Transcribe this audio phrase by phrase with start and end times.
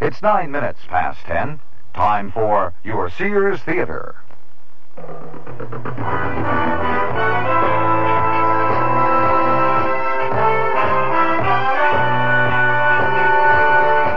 [0.00, 1.58] It's nine minutes past ten.
[1.92, 4.14] Time for your Sears Theater.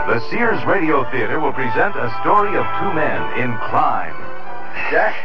[0.06, 4.14] The Sears Radio Theater will present a story of two men in crime.
[4.90, 5.16] Jack,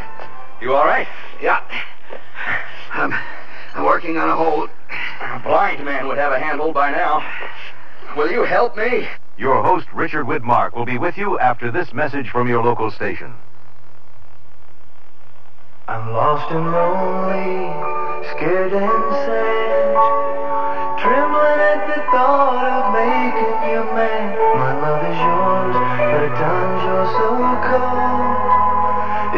[0.60, 1.08] you all right?
[1.40, 1.62] Yeah.
[2.94, 3.14] I'm,
[3.76, 4.72] I'm working on a hold.
[5.22, 7.24] A blind man would have a handle by now.
[8.18, 9.08] Will you help me?
[9.38, 13.32] Your host, Richard Widmark, will be with you after this message from your local station.
[15.88, 17.70] I'm lost and lonely,
[18.34, 19.94] scared and sad,
[20.98, 24.34] trembling at the thought of making you mad.
[24.34, 27.30] My love is yours, but at times you're so
[27.70, 28.34] cold.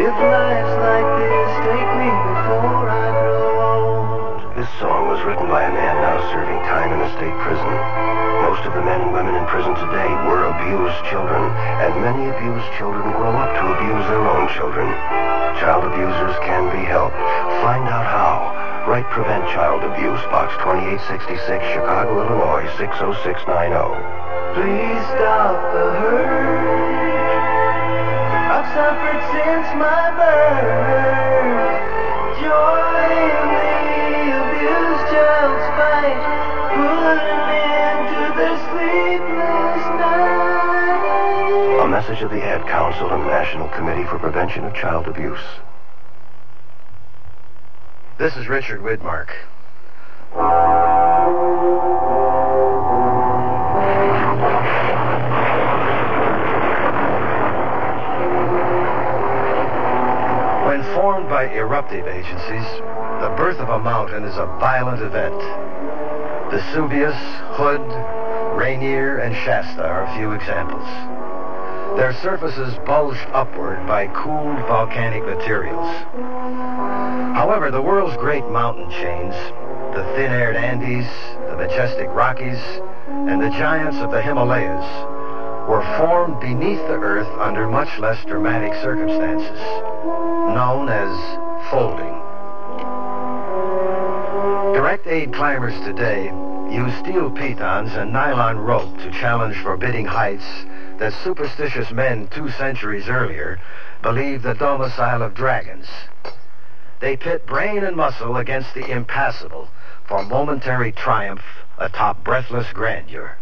[0.07, 4.55] If life's like this, take me before I grow old.
[4.55, 8.29] This song was written by a man now serving time in a state prison.
[8.59, 11.40] Most of the men and women in prison today were abused children,
[11.80, 14.84] and many abused children grow up to abuse their own children.
[15.63, 17.15] Child abusers can be helped.
[17.63, 18.84] Find out how.
[18.84, 21.40] Write Prevent Child Abuse, Box 2866,
[21.71, 23.96] Chicago, Illinois, 60690.
[24.60, 27.40] Please stop the hurt.
[28.43, 31.09] I've suffered since my birth.
[42.10, 45.40] Of the Ad Council and National Committee for Prevention of Child Abuse.
[48.18, 49.29] This is Richard Widmark.
[60.65, 62.65] When formed by eruptive agencies,
[63.21, 65.40] the birth of a mountain is a violent event.
[66.50, 67.16] Vesuvius,
[67.53, 67.85] Hood,
[68.57, 71.19] Rainier, and Shasta are a few examples.
[71.95, 75.88] Their surfaces bulged upward by cooled volcanic materials.
[77.35, 79.34] However, the world's great mountain chains,
[79.96, 81.08] the thin-aired Andes,
[81.50, 82.62] the majestic Rockies,
[83.08, 84.86] and the giants of the Himalayas,
[85.68, 89.59] were formed beneath the earth under much less dramatic circumstances,
[90.56, 92.16] known as folding.
[94.74, 96.31] Direct aid climbers today
[96.72, 100.66] use steel pitons and nylon rope to challenge forbidding heights
[101.00, 103.60] that superstitious men two centuries earlier
[104.02, 105.88] believed the domicile of dragons.
[107.00, 109.70] They pit brain and muscle against the impassable
[110.08, 111.44] for momentary triumph
[111.78, 113.38] atop breathless grandeur.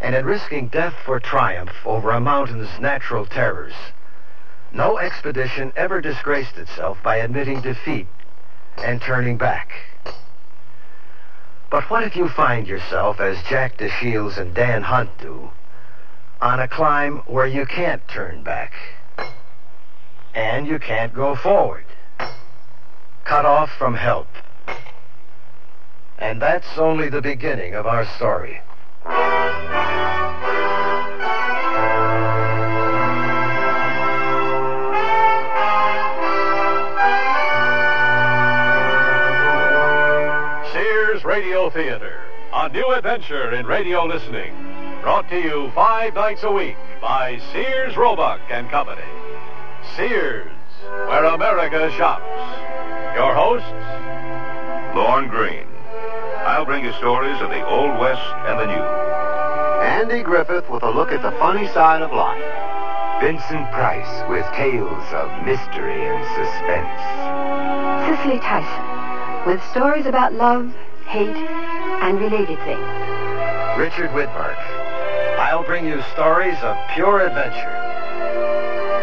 [0.00, 3.74] And in risking death for triumph over a mountain's natural terrors,
[4.72, 8.08] no expedition ever disgraced itself by admitting defeat
[8.78, 9.70] and turning back.
[11.70, 15.50] But what if you find yourself, as Jack DeShields and Dan Hunt do,
[16.42, 18.72] on a climb where you can't turn back
[20.34, 21.84] and you can't go forward,
[23.24, 24.26] cut off from help?
[26.18, 28.60] And that's only the beginning of our story.
[40.72, 42.20] Sears Radio Theater,
[42.52, 44.71] a new adventure in radio listening.
[45.02, 49.02] Brought to you five nights a week by Sears Roebuck and Company.
[49.96, 50.52] Sears,
[50.86, 52.22] where America shops.
[53.16, 53.66] Your hosts,
[54.94, 55.66] Lorne Greene.
[56.46, 58.82] I'll bring you stories of the Old West and the New.
[59.82, 62.40] Andy Griffith with a look at the funny side of life.
[63.20, 67.02] Vincent Price with tales of mystery and suspense.
[68.06, 70.72] Cicely Tyson with stories about love,
[71.06, 71.36] hate,
[72.06, 72.86] and related things.
[73.76, 74.51] Richard Widmark.
[75.66, 77.78] Bring you stories of pure adventure.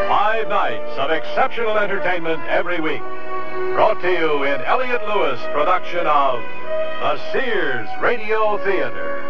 [0.07, 3.01] five nights of exceptional entertainment every week.
[3.73, 6.41] Brought to you in Elliot Lewis production of
[6.99, 9.21] the Sears Radio Theater.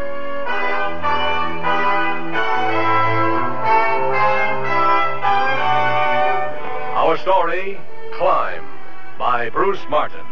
[6.95, 7.79] Our story,
[8.17, 8.65] Climb,
[9.17, 10.25] by Bruce Martin.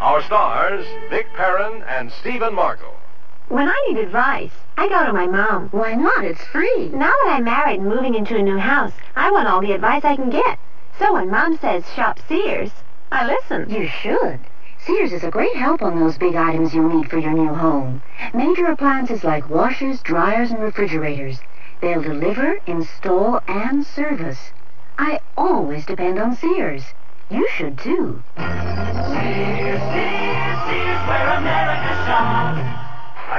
[0.00, 2.92] Our stars, Vic Perrin and Stephen Marco.
[3.52, 5.68] When I need advice, I go to my mom.
[5.72, 6.24] Why not?
[6.24, 6.88] It's free.
[6.88, 10.06] Now that I'm married and moving into a new house, I want all the advice
[10.06, 10.58] I can get.
[10.98, 12.70] So when mom says shop Sears,
[13.10, 13.68] I listen.
[13.68, 14.40] You should.
[14.78, 18.00] Sears is a great help on those big items you'll need for your new home.
[18.32, 21.38] Major appliances like washers, dryers, and refrigerators.
[21.82, 24.40] They'll deliver, install, and service.
[24.96, 26.84] I always depend on Sears.
[27.28, 28.22] You should too.
[28.38, 32.61] Sears, Sears, Sears, where America shops.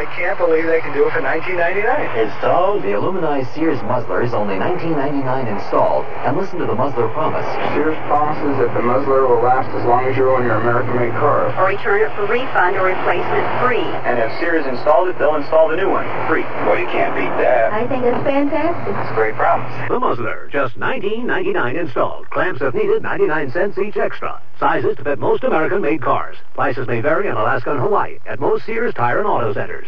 [0.03, 1.79] I I can't believe they can do it for 19.99.
[2.27, 2.83] Installed?
[2.83, 6.03] The Aluminized Sears muzzler is only 19.99 installed.
[6.27, 7.47] And listen to the muzzler promise.
[7.71, 11.55] Sears promises that the muzzler will last as long as you own your American-made car.
[11.55, 13.87] Or return it for refund or replacement free.
[14.03, 16.43] And if Sears installed it, they'll install the new one free.
[16.67, 17.71] Well, you can't beat that.
[17.71, 18.91] I think it's fantastic.
[18.91, 19.71] It's a great promise.
[19.87, 22.29] The muzzler, just 19.99 installed.
[22.29, 24.43] Clamps if needed, 99 cents each extra.
[24.59, 26.35] Sizes to fit most American-made cars.
[26.55, 29.87] Prices may vary in Alaska and Hawaii at most Sears Tire and Auto Centers.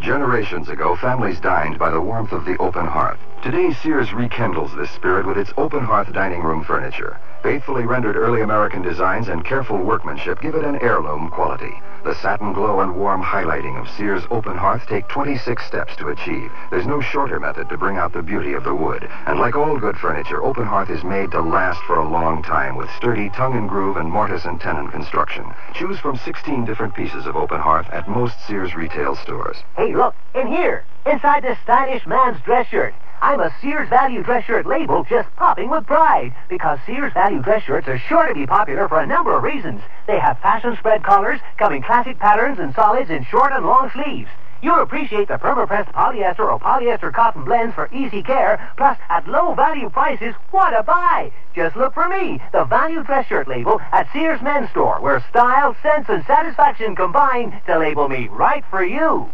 [0.00, 3.18] Generations ago, families dined by the warmth of the open hearth.
[3.44, 7.20] Today, Sears rekindles this spirit with its open hearth dining room furniture.
[7.42, 11.74] Faithfully rendered early American designs and careful workmanship give it an heirloom quality.
[12.04, 16.50] The satin glow and warm highlighting of Sears Open Hearth take 26 steps to achieve.
[16.70, 19.06] There's no shorter method to bring out the beauty of the wood.
[19.26, 22.76] And like all good furniture, Open Hearth is made to last for a long time
[22.76, 25.44] with sturdy tongue and groove and mortise and tenon construction.
[25.74, 29.58] Choose from 16 different pieces of Open Hearth at most Sears retail stores.
[29.76, 32.94] Hey, look, in here, inside this stylish man's dress shirt.
[33.20, 37.62] I'm a Sears Value dress shirt label just popping with pride because Sears Value dress
[37.62, 39.80] shirts are sure to be popular for a number of reasons.
[40.06, 44.28] They have fashion spread colors, coming classic patterns and solids in short and long sleeves.
[44.64, 49.54] You'll appreciate the perma-pressed polyester or polyester cotton blends for easy care, plus at low
[49.54, 51.30] value prices, what a buy!
[51.54, 55.76] Just look for me, the Value Dress Shirt label at Sears Men's Store, where style,
[55.82, 59.28] sense, and satisfaction combine to label me right for you.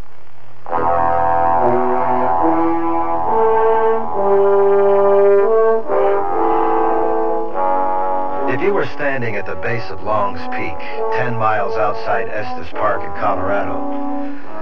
[8.60, 10.76] If you were standing at the base of Long's Peak,
[11.16, 13.80] 10 miles outside Estes Park in Colorado,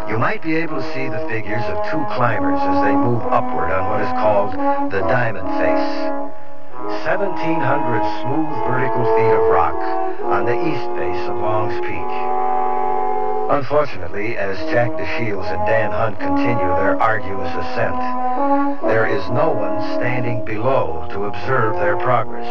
[0.06, 3.74] you might be able to see the figures of two climbers as they move upward
[3.74, 4.54] on what is called
[4.94, 5.90] the Diamond Face.
[7.10, 9.74] 1,700 smooth vertical feet of rock
[10.30, 12.10] on the east base of Long's Peak.
[13.50, 17.98] Unfortunately, as Jack DeShields and Dan Hunt continue their arduous ascent,
[18.86, 22.46] there is no one standing below to observe their progress.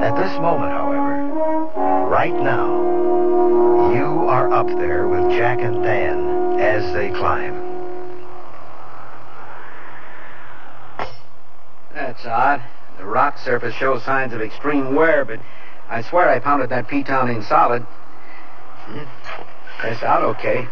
[0.00, 6.18] At this moment, however, right now, you are up there with Jack and Dan
[6.58, 7.54] as they climb.
[11.94, 12.62] That's odd.
[12.98, 15.38] The rock surface shows signs of extreme wear, but
[15.88, 17.82] I swear I pounded that piton in solid.
[18.86, 19.04] Hmm.
[19.78, 20.66] Press out okay.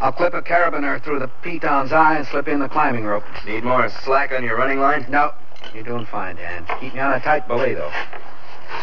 [0.00, 3.24] I'll clip a carabiner through the piton's eye and slip in the climbing rope.
[3.46, 5.06] Need more slack on your running line?
[5.08, 5.32] No.
[5.74, 6.66] You're doing fine, Dan.
[6.80, 7.92] Keep me on a tight belay, though.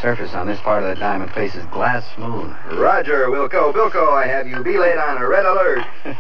[0.01, 2.51] Surface on this part of the diamond face is glass smooth.
[2.73, 3.73] Roger, Wilco.
[3.73, 5.79] Wilco, I have you belayed on a red alert.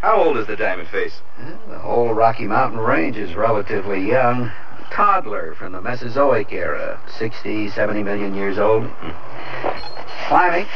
[0.00, 1.20] How old is the diamond face?
[1.68, 4.44] The whole Rocky Mountain range is relatively young.
[4.44, 7.00] A toddler from the Mesozoic era.
[7.18, 8.84] 60, 70 million years old.
[8.84, 10.28] Mm-hmm.
[10.28, 10.66] Climbing.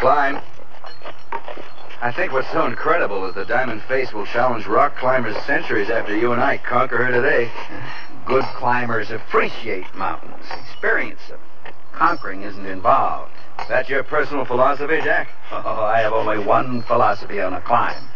[0.00, 0.40] Climb.
[2.00, 6.16] I think what's so incredible is the diamond face will challenge rock climbers centuries after
[6.16, 7.50] you and I conquer her today.
[8.24, 11.40] Good climbers appreciate mountains, experience them.
[11.92, 13.32] Conquering isn't involved.
[13.68, 15.28] That's your personal philosophy, Jack?
[15.50, 18.08] Oh, I have only one philosophy on a climb.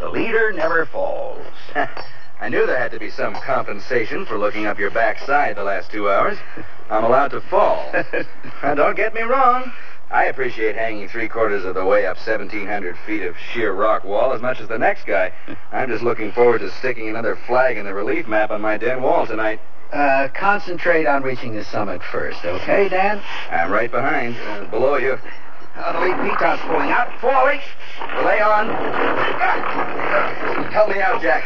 [0.00, 1.46] The leader never falls.
[2.40, 5.90] I knew there had to be some compensation for looking up your backside the last
[5.92, 6.38] two hours.
[6.90, 7.92] I'm allowed to fall.
[8.62, 9.72] and don't get me wrong.
[10.10, 14.32] I appreciate hanging three quarters of the way up 1,700 feet of sheer rock wall
[14.32, 15.32] as much as the next guy.
[15.72, 19.02] I'm just looking forward to sticking another flag in the relief map on my den
[19.02, 19.60] wall tonight.
[19.92, 23.22] Uh, concentrate on reaching the summit first, okay, Dan?
[23.50, 25.18] I'm right behind, uh, below you.
[25.76, 27.60] Uh, the lead piton's pulling out, falling.
[28.24, 28.68] Lay on.
[28.68, 31.44] Uh, help me out, Jack.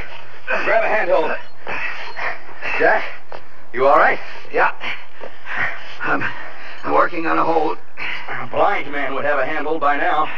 [0.64, 1.32] Grab a handhold.
[2.78, 3.04] Jack,
[3.72, 4.18] you all right?
[4.52, 4.72] Yeah.
[6.00, 6.22] I'm,
[6.84, 7.78] I'm working on a hold.
[8.28, 10.28] A blind man would have a handle by now.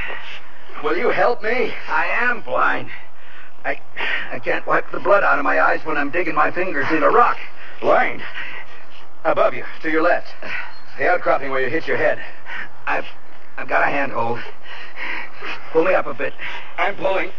[0.82, 1.72] Will you help me?
[1.88, 2.90] I am blind.
[3.64, 3.80] I
[4.30, 7.02] I can't wipe the blood out of my eyes when I'm digging my fingers in
[7.02, 7.38] a rock.
[7.80, 8.22] Blind?
[9.24, 10.28] Above you, to your left.
[10.98, 12.18] The outcropping where you hit your head.
[12.86, 13.06] I've
[13.56, 14.40] I've got a handhold.
[15.72, 16.34] Pull me up a bit.
[16.76, 17.30] I'm pulling.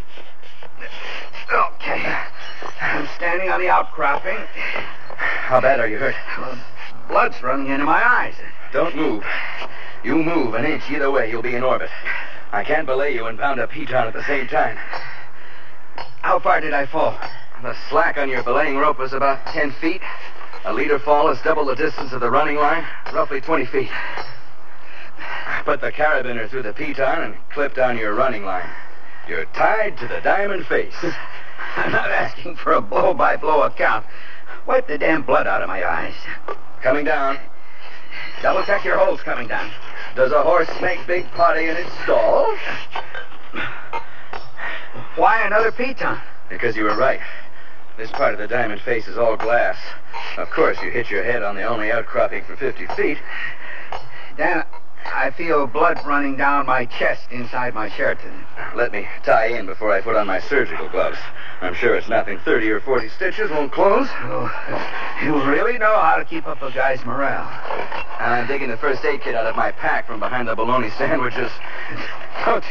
[1.53, 2.17] Okay.
[2.81, 4.37] I'm standing on the outcropping.
[5.15, 6.15] How bad are you hurt?
[6.39, 6.57] Well,
[7.07, 8.33] blood's running into my eyes.
[8.75, 9.23] Don't move.
[10.03, 11.89] You move an inch either way, you'll be in orbit.
[12.51, 14.75] I can't belay you and pound a piton at the same time.
[16.21, 17.17] How far did I fall?
[17.61, 20.01] The slack on your belaying rope was about 10 feet.
[20.65, 23.89] A leader fall is double the distance of the running line, roughly 20 feet.
[25.63, 28.69] Put the carabiner through the piton and clip down your running line.
[29.25, 30.93] You're tied to the diamond face.
[31.77, 34.05] I'm not asking for a blow-by-blow account.
[34.67, 36.15] Wipe the damn blood out of my eyes.
[36.81, 37.39] Coming down.
[38.45, 39.71] Double check your holes coming down.
[40.15, 42.55] Does a horse make big potty in its stall?
[45.15, 46.21] Why another piton?
[46.47, 47.21] Because you were right.
[47.97, 49.77] This part of the diamond face is all glass.
[50.37, 53.17] Of course, you hit your head on the only outcropping for 50 feet.
[54.37, 54.63] Dan,
[55.13, 58.17] I feel blood running down my chest inside my shirt.
[58.75, 61.17] Let me tie in before I put on my surgical gloves.
[61.61, 62.39] I'm sure it's nothing.
[62.39, 64.07] 30 or 40 stitches won't close.
[64.11, 64.51] Oh,
[65.23, 67.47] you really know how to keep up a guy's morale.
[68.19, 70.89] And I'm digging the first aid kit out of my pack from behind the bologna
[70.91, 71.51] sandwiches.
[72.45, 72.63] Don't,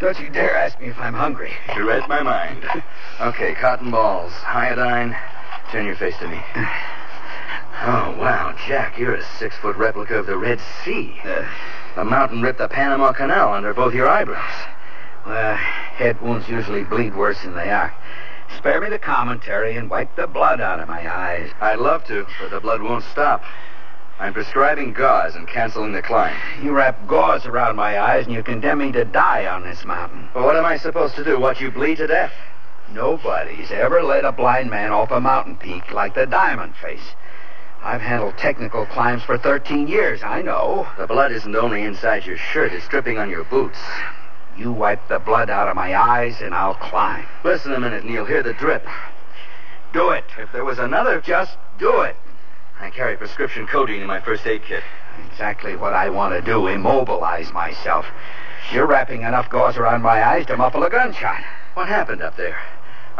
[0.00, 1.52] don't you dare ask me if I'm hungry.
[1.76, 2.64] You read my mind.
[3.20, 5.14] Okay, cotton balls, iodine.
[5.70, 6.40] Turn your face to me.
[7.82, 11.18] Oh, wow, Jack, you're a six-foot replica of the Red Sea.
[11.24, 11.48] Uh,
[11.96, 14.66] the mountain ripped the Panama Canal under both your eyebrows.
[15.24, 17.94] Well, head wounds usually bleed worse than they are.
[18.58, 21.50] Spare me the commentary and wipe the blood out of my eyes.
[21.62, 23.42] I'd love to, but the blood won't stop.
[24.18, 26.36] I'm prescribing gauze and canceling the climb.
[26.62, 30.28] You wrap gauze around my eyes and you condemn me to die on this mountain.
[30.34, 31.40] Well, what am I supposed to do?
[31.40, 32.32] Watch you bleed to death?
[32.92, 37.14] Nobody's ever led a blind man off a mountain peak like the Diamond Face.
[37.82, 40.86] I've handled technical climbs for 13 years, I know.
[40.98, 43.78] The blood isn't only inside your shirt, it's dripping on your boots.
[44.56, 47.24] You wipe the blood out of my eyes and I'll climb.
[47.42, 48.26] Listen a minute, Neil.
[48.26, 48.86] Hear the drip.
[49.92, 50.24] Do it.
[50.38, 52.16] If there was another, Just do it.
[52.78, 54.82] I carry prescription codeine in my first aid kit.
[55.30, 58.06] Exactly what I want to do, immobilize myself.
[58.72, 61.42] You're wrapping enough gauze around my eyes to muffle a gunshot.
[61.74, 62.58] What happened up there?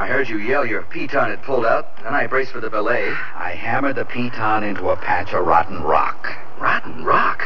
[0.01, 3.13] I heard you yell your piton had pulled out, and I braced for the belay.
[3.35, 6.27] I hammered the piton into a patch of rotten rock.
[6.59, 7.45] Rotten rock?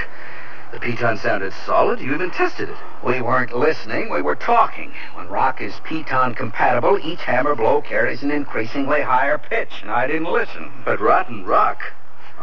[0.71, 1.99] The piton sounded solid.
[1.99, 2.77] You even tested it.
[3.03, 4.95] We weren't listening, we were talking.
[5.15, 10.07] When rock is piton compatible, each hammer blow carries an increasingly higher pitch, and I
[10.07, 10.71] didn't listen.
[10.85, 11.83] But rotten rock?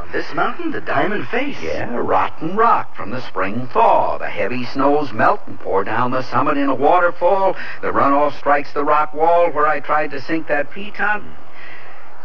[0.02, 1.62] On this mountain, the diamond face?
[1.62, 4.18] Yeah, rotten rock from the spring thaw.
[4.18, 7.56] The heavy snows melt and pour down the summit in a waterfall.
[7.82, 11.36] The runoff strikes the rock wall where I tried to sink that piton.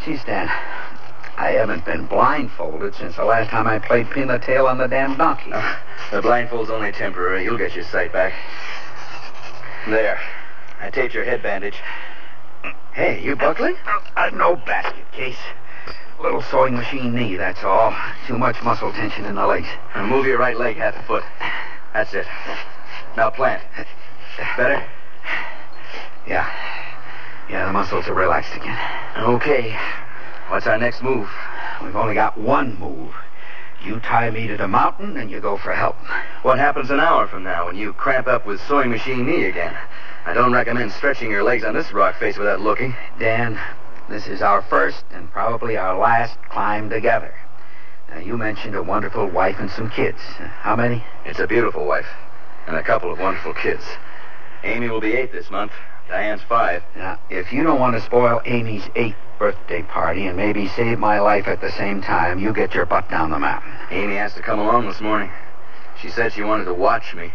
[0.03, 0.49] Geez, Dan,
[1.37, 4.89] I haven't been blindfolded since the last time I played pin the tail on the
[4.89, 5.53] damn donkey.
[5.53, 5.77] Uh,
[6.11, 7.45] the blindfold's only temporary.
[7.45, 8.33] You'll get your sight back.
[9.87, 10.19] There.
[10.81, 11.79] I taped your head bandage.
[12.95, 13.77] Hey, you buckling?
[14.17, 15.37] Uh, no basket case.
[16.21, 17.95] Little sewing machine knee, that's all.
[18.27, 19.69] Too much muscle tension in the legs.
[19.95, 21.25] Now move your right leg half a foot.
[21.93, 22.27] That's it.
[23.17, 23.63] Now plant.
[24.57, 24.87] Better?
[26.27, 26.51] Yeah.
[27.49, 28.79] Yeah, the muscles are relaxed again.
[29.19, 29.79] Okay.
[30.49, 31.29] What's our next move?
[31.83, 33.15] We've only got one move.
[33.85, 35.97] You tie me to the mountain and you go for help.
[36.43, 39.77] What happens an hour from now when you cramp up with sewing machine knee again?
[40.25, 42.97] I don't recommend stretching your legs on this rock face without looking.
[43.19, 43.61] Dan,
[44.09, 47.35] this is our first and probably our last climb together.
[48.09, 50.21] Now, you mentioned a wonderful wife and some kids.
[50.61, 51.05] How many?
[51.25, 52.07] It's a beautiful wife
[52.67, 53.85] and a couple of wonderful kids.
[54.63, 55.73] Amy will be eight this month.
[56.09, 56.83] Diane's five.
[56.95, 61.19] Now, if you don't want to spoil Amy's eighth birthday party and maybe save my
[61.19, 63.73] life at the same time, you get your butt down the mountain.
[63.91, 65.31] Amy asked to come along this morning.
[66.01, 67.33] She said she wanted to watch me.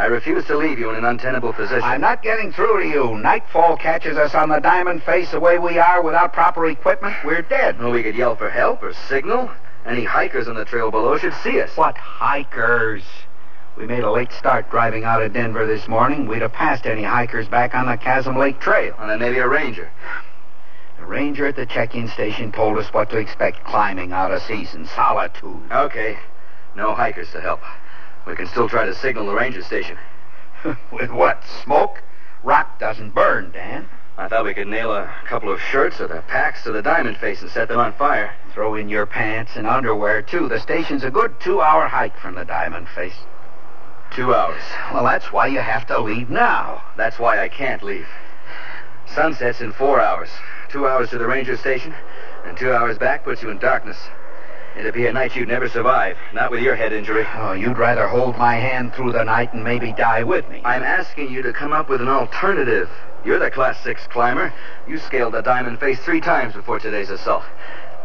[0.00, 1.82] I refuse to leave you in an untenable position.
[1.82, 3.18] I'm not getting through to you.
[3.18, 7.14] Nightfall catches us on the diamond face the way we are without proper equipment.
[7.22, 7.78] We're dead.
[7.78, 9.50] Well, we could yell for help or signal.
[9.84, 11.76] Any hikers on the trail below should see us.
[11.76, 13.02] What hikers?
[13.76, 16.26] We made a late start driving out of Denver this morning.
[16.26, 18.94] We'd have passed any hikers back on the Chasm Lake Trail.
[18.98, 19.90] And then maybe a ranger.
[20.98, 24.86] The ranger at the check-in station told us what to expect climbing out of season.
[24.86, 25.70] Solitude.
[25.70, 26.18] Okay.
[26.74, 27.60] No hikers to help.
[28.30, 29.98] We can still try to signal the ranger station.
[30.92, 31.42] With what?
[31.64, 32.00] Smoke?
[32.44, 33.88] Rock doesn't burn, Dan.
[34.16, 37.16] I thought we could nail a couple of shirts or the packs to the diamond
[37.16, 38.32] face and set them on fire.
[38.54, 40.48] Throw in your pants and underwear, too.
[40.48, 43.18] The station's a good two-hour hike from the diamond face.
[44.12, 44.62] Two hours.
[44.92, 46.84] Well, that's why you have to leave now.
[46.96, 48.06] That's why I can't leave.
[49.06, 50.30] Sunset's in four hours.
[50.68, 51.92] Two hours to the ranger station,
[52.44, 53.98] and two hours back puts you in darkness.
[54.80, 57.26] It'd be a night you'd never survive, not with your head injury.
[57.34, 60.62] Oh, you'd rather hold my hand through the night and maybe die with me.
[60.64, 62.88] I'm asking you to come up with an alternative.
[63.22, 64.54] You're the Class 6 climber.
[64.88, 67.44] You scaled the diamond face three times before today's assault.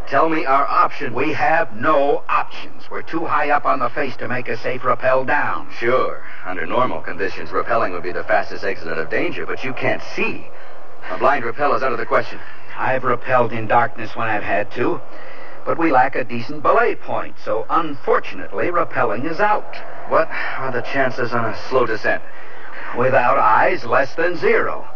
[0.06, 1.14] Tell me our option.
[1.14, 2.90] We have no options.
[2.90, 5.70] We're too high up on the face to make a safe rappel down.
[5.78, 6.22] Sure.
[6.44, 10.02] Under normal conditions, rappelling would be the fastest exit out of danger, but you can't
[10.14, 10.46] see.
[11.10, 12.38] A blind rappel is out of the question.
[12.76, 15.00] I've rappelled in darkness when I've had to,
[15.66, 19.76] but we lack a decent belay point, so unfortunately, rappelling is out.
[20.08, 22.22] What are the chances on a slow descent?
[22.96, 24.88] Without eyes, less than zero.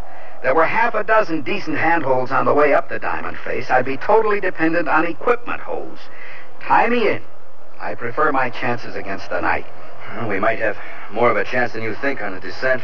[0.44, 3.68] There were half a dozen decent handholds on the way up the diamond face.
[3.68, 5.98] I'd be totally dependent on equipment hose.
[6.60, 7.22] Tie me in.
[7.80, 9.66] I prefer my chances against the night.
[10.16, 10.76] Well, we might have
[11.10, 12.82] more of a chance than you think on a descent.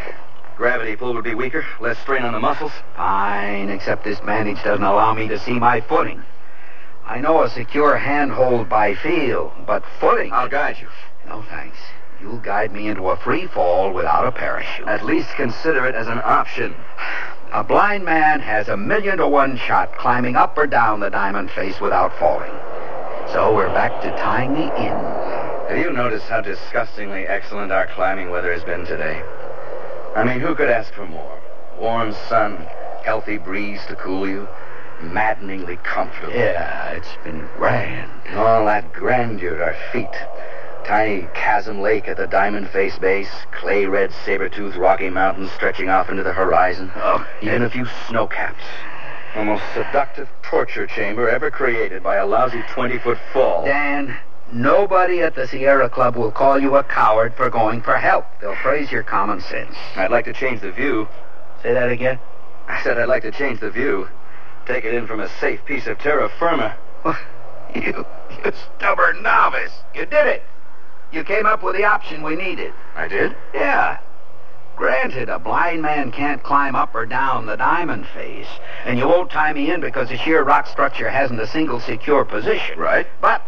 [0.56, 2.72] Gravity pull would be weaker, less strain on the muscles.
[2.96, 6.22] Fine, except this bandage doesn't allow me to see my footing.
[7.06, 10.32] I know a secure handhold by feel, but footing.
[10.32, 10.88] I'll guide you.
[11.28, 11.78] No thanks.
[12.20, 14.88] You'll guide me into a free fall without a parachute.
[14.88, 16.74] At least consider it as an option.
[17.52, 21.50] A blind man has a million to one shot climbing up or down the diamond
[21.52, 22.52] face without falling.
[23.32, 24.96] So we're back to tying me in.
[25.68, 29.22] Have you noticed how disgustingly excellent our climbing weather has been today?
[30.16, 31.40] I mean, who could ask for more?
[31.78, 32.56] Warm sun,
[33.04, 34.48] healthy breeze to cool you,
[35.02, 36.34] maddeningly comfortable.
[36.34, 38.10] Yeah, it's been grand.
[38.36, 40.14] All that grandeur at our feet.
[40.86, 46.08] Tiny chasm lake at the Diamond Face base, clay red saber-tooth Rocky Mountains stretching off
[46.08, 46.92] into the horizon.
[46.94, 48.62] Oh, Even a few snow caps.
[49.34, 53.64] The most seductive torture chamber ever created by a lousy 20-foot fall.
[53.64, 54.16] Dan,
[54.52, 58.24] nobody at the Sierra Club will call you a coward for going for help.
[58.40, 59.74] They'll praise your common sense.
[59.96, 61.08] I'd like to change the view.
[61.62, 62.20] Say that again?
[62.68, 64.08] I said I'd like to change the view.
[64.66, 66.76] Take it in from a safe piece of terra firma.
[67.74, 68.06] You,
[68.44, 69.72] you stubborn novice.
[69.94, 70.42] You did it.
[71.12, 72.72] You came up with the option we needed.
[72.94, 73.36] I did?
[73.54, 73.98] Yeah.
[74.76, 78.48] Granted, a blind man can't climb up or down the diamond face,
[78.84, 82.24] and you won't tie me in because the sheer rock structure hasn't a single secure
[82.24, 82.78] position.
[82.78, 83.06] Right.
[83.20, 83.42] But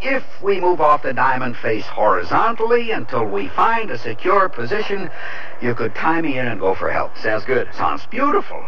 [0.00, 5.10] if we move off the diamond face horizontally until we find a secure position,
[5.60, 7.16] you could tie me in and go for help.
[7.18, 7.68] Sounds good.
[7.74, 8.64] Sounds beautiful.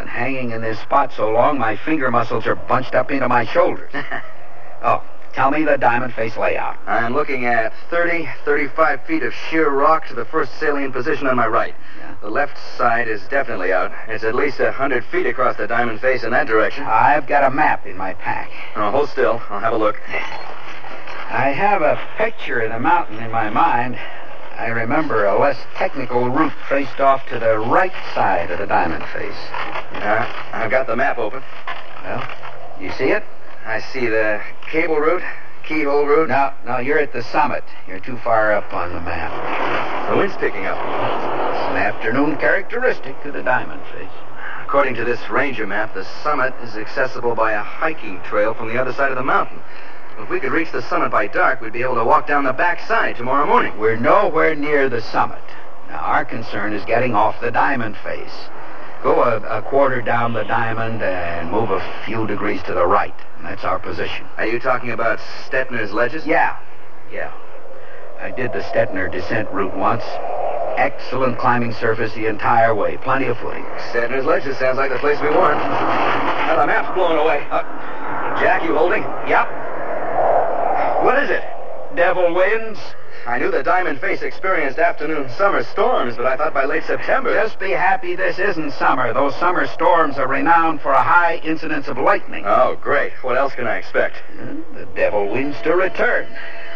[0.00, 3.44] Been hanging in this spot so long my finger muscles are bunched up into my
[3.44, 3.92] shoulders.
[4.82, 5.02] oh,
[5.34, 6.78] tell me the diamond face layout.
[6.86, 11.36] I'm looking at 30, 35 feet of sheer rock to the first salient position on
[11.36, 11.74] my right.
[11.98, 12.14] Yeah.
[12.22, 13.92] The left side is definitely out.
[14.08, 16.84] It's at least a hundred feet across the diamond face in that direction.
[16.84, 18.50] I've got a map in my pack.
[18.76, 19.42] Oh, hold still.
[19.50, 20.00] I'll have a look.
[20.08, 23.98] I have a picture of the mountain in my mind.
[24.60, 29.02] I remember a less technical route traced off to the right side of the diamond
[29.06, 29.40] face.
[29.94, 31.42] Yeah, I've got the map open.
[32.04, 32.28] Well,
[32.78, 33.24] you see it?
[33.64, 35.22] I see the cable route,
[35.66, 36.28] keyhole route.
[36.28, 37.64] No, no, you're at the summit.
[37.88, 40.10] You're too far up on the map.
[40.10, 40.76] The wind's picking up.
[40.76, 44.12] It's an afternoon characteristic to the diamond face.
[44.62, 48.78] According to this ranger map, the summit is accessible by a hiking trail from the
[48.78, 49.62] other side of the mountain.
[50.22, 52.52] If we could reach the summit by dark, we'd be able to walk down the
[52.52, 53.76] back side tomorrow morning.
[53.78, 55.42] We're nowhere near the summit.
[55.88, 58.48] Now, our concern is getting off the diamond face.
[59.02, 63.14] Go a, a quarter down the diamond and move a few degrees to the right.
[63.38, 64.26] And that's our position.
[64.36, 66.26] Are you talking about Stettner's ledges?
[66.26, 66.58] Yeah,
[67.10, 67.32] yeah.
[68.20, 70.04] I did the Stettner descent route once.
[70.76, 72.98] Excellent climbing surface the entire way.
[72.98, 73.64] Plenty of footing.
[73.90, 75.56] Stettner's ledges sounds like the place we want.
[75.56, 77.46] Now the map's blowing away.
[77.50, 77.62] Uh,
[78.38, 79.02] Jack, you holding?
[79.26, 79.69] Yep.
[81.02, 81.42] What is it?
[81.96, 82.78] Devil winds.
[83.26, 87.32] I knew the Diamond Face experienced afternoon summer storms, but I thought by late September.
[87.32, 89.12] Just be happy this isn't summer.
[89.12, 92.44] Those summer storms are renowned for a high incidence of lightning.
[92.46, 93.12] Oh, great.
[93.22, 94.16] What else can I expect?
[94.36, 94.60] Hmm?
[94.74, 96.26] The devil winds to return.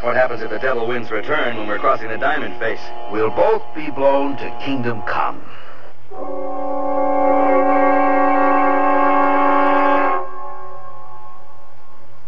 [0.03, 2.81] What happens if the devil winds return when we're crossing the Diamond Face?
[3.11, 5.43] We'll both be blown to kingdom come.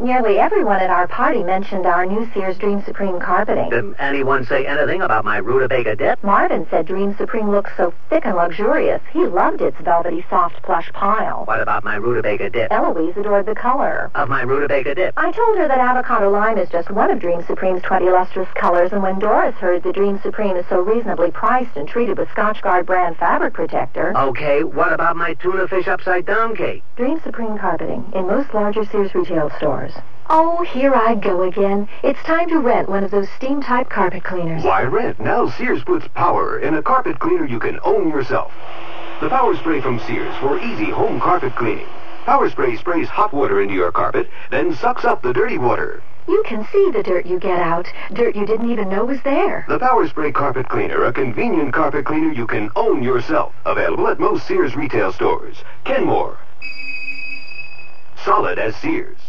[0.07, 3.71] Nearly everyone at our party mentioned our new Sears Dream Supreme carpeting.
[3.71, 6.23] Did anyone say anything about my rutabaga dip?
[6.23, 9.03] Marvin said Dream Supreme looks so thick and luxurious.
[9.13, 11.45] He loved its velvety, soft plush pile.
[11.47, 12.71] What about my rutabaga dip?
[12.71, 14.13] Eloise adored the color.
[14.15, 15.15] Of my rutabaga dip?
[15.17, 18.93] I told her that avocado lime is just one of Dream Supreme's 20 lustrous colors,
[18.93, 22.87] and when Doris heard that Dream Supreme is so reasonably priced and treated with Scotchgard
[22.87, 24.17] brand fabric protector...
[24.17, 26.85] Okay, what about my tuna fish upside down cake?
[26.95, 29.96] Dream Supreme carpeting in most larger Sears retail stores.
[30.29, 31.89] Oh, here I go again.
[32.03, 34.65] It's time to rent one of those steam-type carpet cleaners.
[34.65, 35.21] Why rent?
[35.21, 38.53] Now Sears puts power in a carpet cleaner you can own yourself.
[39.21, 41.87] The Power Spray from Sears for easy home carpet cleaning.
[42.25, 46.03] Power Spray sprays hot water into your carpet, then sucks up the dirty water.
[46.27, 47.87] You can see the dirt you get out.
[48.13, 49.65] Dirt you didn't even know was there.
[49.69, 53.55] The Power Spray Carpet Cleaner, a convenient carpet cleaner you can own yourself.
[53.65, 55.63] Available at most Sears retail stores.
[55.85, 56.37] Kenmore.
[58.25, 59.21] Solid as Sears.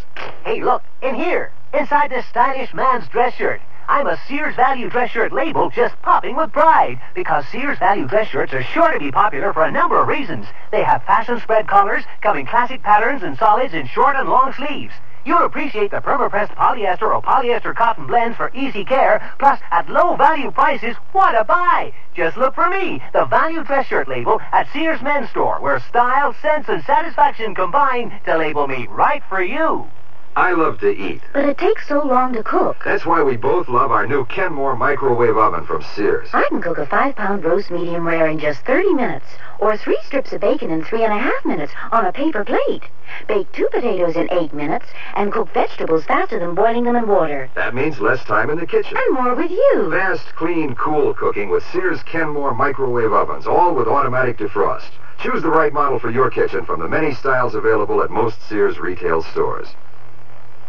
[0.43, 3.61] Hey, look, in here, inside this stylish man's dress shirt.
[3.89, 8.27] I'm a Sears Value dress shirt label just popping with pride because Sears Value dress
[8.27, 10.45] shirts are sure to be popular for a number of reasons.
[10.71, 14.93] They have fashion spread collars, coming classic patterns and solids in short and long sleeves.
[15.25, 20.15] You'll appreciate the perma-pressed polyester or polyester cotton blends for easy care, plus at low
[20.15, 21.93] value prices, what a buy!
[22.13, 26.33] Just look for me, the Value Dress Shirt label at Sears Men's Store, where style,
[26.41, 29.89] sense, and satisfaction combine to label me right for you.
[30.37, 31.23] I love to eat.
[31.33, 32.83] But it takes so long to cook.
[32.85, 36.29] That's why we both love our new Kenmore microwave oven from Sears.
[36.31, 39.25] I can cook a five-pound roast medium rare in just 30 minutes,
[39.57, 42.83] or three strips of bacon in three and a half minutes on a paper plate.
[43.27, 47.49] Bake two potatoes in eight minutes, and cook vegetables faster than boiling them in water.
[47.55, 48.95] That means less time in the kitchen.
[48.95, 49.89] And more with you.
[49.89, 54.91] Fast, clean, cool cooking with Sears Kenmore microwave ovens, all with automatic defrost.
[55.17, 58.77] Choose the right model for your kitchen from the many styles available at most Sears
[58.77, 59.69] retail stores.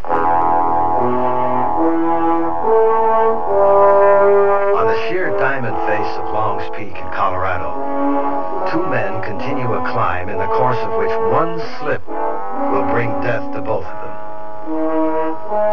[0.05, 0.11] On
[4.87, 7.73] the sheer diamond face of Long's Peak in Colorado,
[8.71, 13.53] two men continue a climb in the course of which one slip will bring death
[13.55, 14.15] to both of them.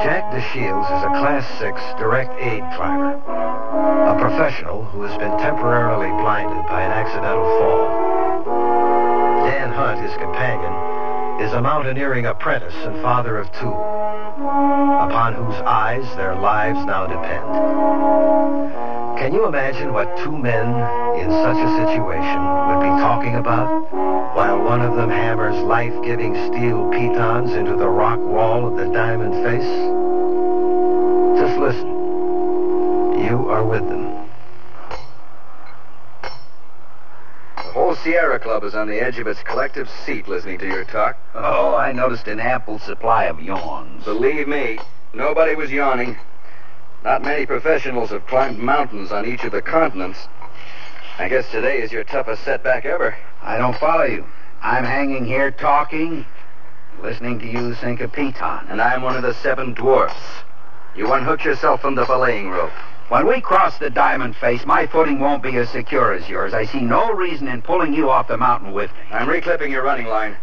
[0.03, 3.19] Jack DeShields is a Class 6 direct aid climber,
[4.07, 7.87] a professional who has been temporarily blinded by an accidental fall.
[9.45, 10.94] Dan Hunt, his companion,
[11.41, 17.45] is a mountaineering apprentice and father of two, upon whose eyes their lives now depend.
[19.19, 20.67] Can you imagine what two men
[21.19, 23.91] in such a situation would be talking about
[24.35, 29.33] while one of them hammers life-giving steel pitons into the rock wall of the diamond
[29.43, 29.63] face?
[31.39, 31.87] Just listen.
[33.23, 34.04] You are with them.
[37.95, 41.17] Whole Sierra Club is on the edge of its collective seat listening to your talk.
[41.33, 44.03] Oh, I noticed an ample supply of yawns.
[44.03, 44.79] Believe me,
[45.13, 46.17] nobody was yawning.
[47.03, 50.27] Not many professionals have climbed mountains on each of the continents.
[51.19, 53.15] I guess today is your toughest setback ever.
[53.41, 54.25] I don't follow you.
[54.61, 56.25] I'm hanging here talking,
[57.01, 58.69] listening to you sink a piton.
[58.69, 60.43] And I'm one of the seven dwarfs.
[60.95, 62.73] You unhooked yourself from the belaying rope.
[63.09, 66.55] When we cross the diamond face, my footing won't be as secure as yours.
[66.55, 69.15] I see no reason in pulling you off the mountain with me.
[69.15, 70.35] I'm reclipping your running line.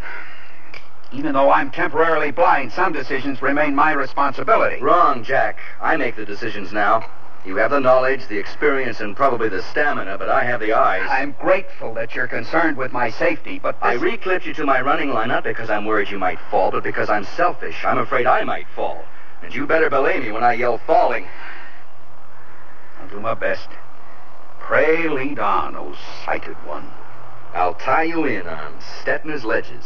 [1.11, 4.81] Even though I'm temporarily blind, some decisions remain my responsibility.
[4.81, 5.59] Wrong, Jack.
[5.81, 7.05] I make the decisions now.
[7.45, 11.05] You have the knowledge, the experience, and probably the stamina, but I have the eyes.
[11.11, 13.83] I'm grateful that you're concerned with my safety, but this...
[13.83, 16.85] I reclipped you to my running line not because I'm worried you might fall, but
[16.85, 17.85] because I'm selfish.
[17.85, 19.05] I'm afraid I might fall.
[19.43, 21.27] And you better belay me when I yell falling.
[23.13, 23.69] Do my best.
[24.59, 25.95] Pray lead on, O
[26.25, 26.91] sighted one.
[27.53, 28.73] I'll tie you in on
[29.05, 29.85] Stettner's ledges.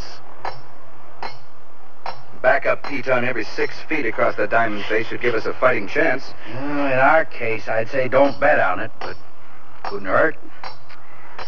[2.41, 6.33] Backup piton every six feet across the diamond face should give us a fighting chance.
[6.49, 9.17] In our case, I'd say don't bet on it, but
[9.83, 10.37] couldn't hurt.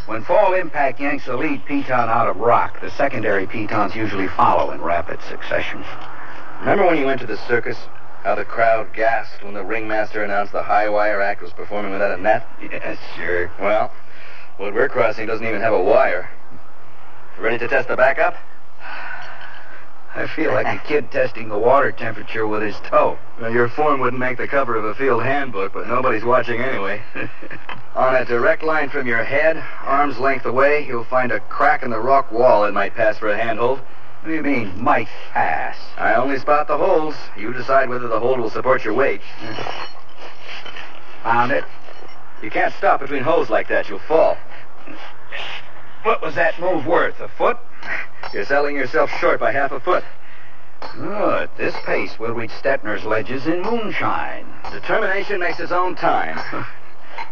[0.05, 4.71] When fall impact yanks the lead piton out of rock, the secondary pitons usually follow
[4.71, 5.85] in rapid succession.
[6.59, 7.77] Remember when you went to the circus?
[8.23, 12.19] How the crowd gasped when the ringmaster announced the high wire act was performing without
[12.19, 12.45] a net?
[12.61, 13.49] Yes, sure.
[13.59, 13.91] Well,
[14.57, 16.29] what we're crossing doesn't even have a wire.
[17.39, 18.35] Ready to test the backup?
[20.15, 23.17] I feel like a kid testing the water temperature with his toe.
[23.39, 27.01] Well, your form wouldn't make the cover of a field handbook, but nobody's watching anyway.
[27.95, 31.89] On a direct line from your head, arm's length away, you'll find a crack in
[31.89, 33.79] the rock wall that might pass for a handhold.
[34.21, 35.77] What do you mean, might pass?
[35.97, 37.15] I only spot the holes.
[37.37, 39.21] You decide whether the hold will support your weight.
[41.23, 41.63] Found it.
[42.43, 43.87] You can't stop between holes like that.
[43.87, 44.37] You'll fall.
[46.03, 47.19] What was that move worth?
[47.19, 47.57] A foot?
[48.33, 50.03] You're selling yourself short by half a foot.
[50.81, 54.45] Oh, at this pace, we'll reach Stettner's ledges in moonshine.
[54.71, 56.37] Determination makes its own time.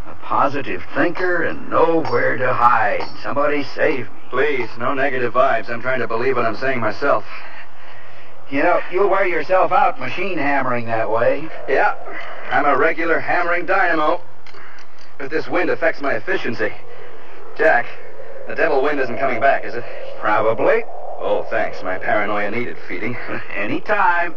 [0.08, 3.04] A positive thinker and nowhere to hide.
[3.23, 4.16] Somebody save me.
[4.29, 5.69] Please, no negative vibes.
[5.69, 7.23] I'm trying to believe what I'm saying myself.
[8.49, 11.49] You know, you'll wear yourself out machine hammering that way.
[11.67, 11.95] Yeah,
[12.49, 14.21] I'm a regular hammering dynamo.
[15.17, 16.71] But this wind affects my efficiency.
[17.57, 17.85] Jack,
[18.47, 19.83] the devil wind isn't coming back, is it?
[20.19, 20.83] Probably.
[21.19, 21.81] Oh, thanks.
[21.81, 23.15] My paranoia needed feeding.
[23.55, 24.35] Any time.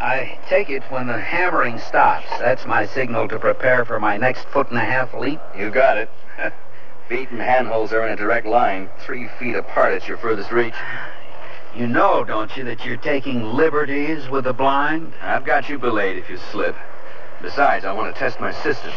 [0.00, 2.26] I take it when the hammering stops.
[2.40, 5.40] That's my signal to prepare for my next foot and a half leap.
[5.56, 6.10] You got it.
[7.08, 10.74] Feet and handholds are in a direct line, three feet apart at your furthest reach.
[11.76, 15.12] You know, don't you, that you're taking liberties with the blind?
[15.20, 16.74] I've got you belayed if you slip.
[17.42, 18.90] Besides, I want to test my system.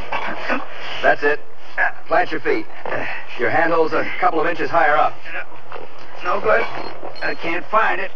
[1.01, 1.41] That's it.
[2.07, 2.65] Plant your feet.
[3.39, 5.13] Your handholds a couple of inches higher up.
[6.23, 6.61] No good.
[7.21, 8.11] I can't find it.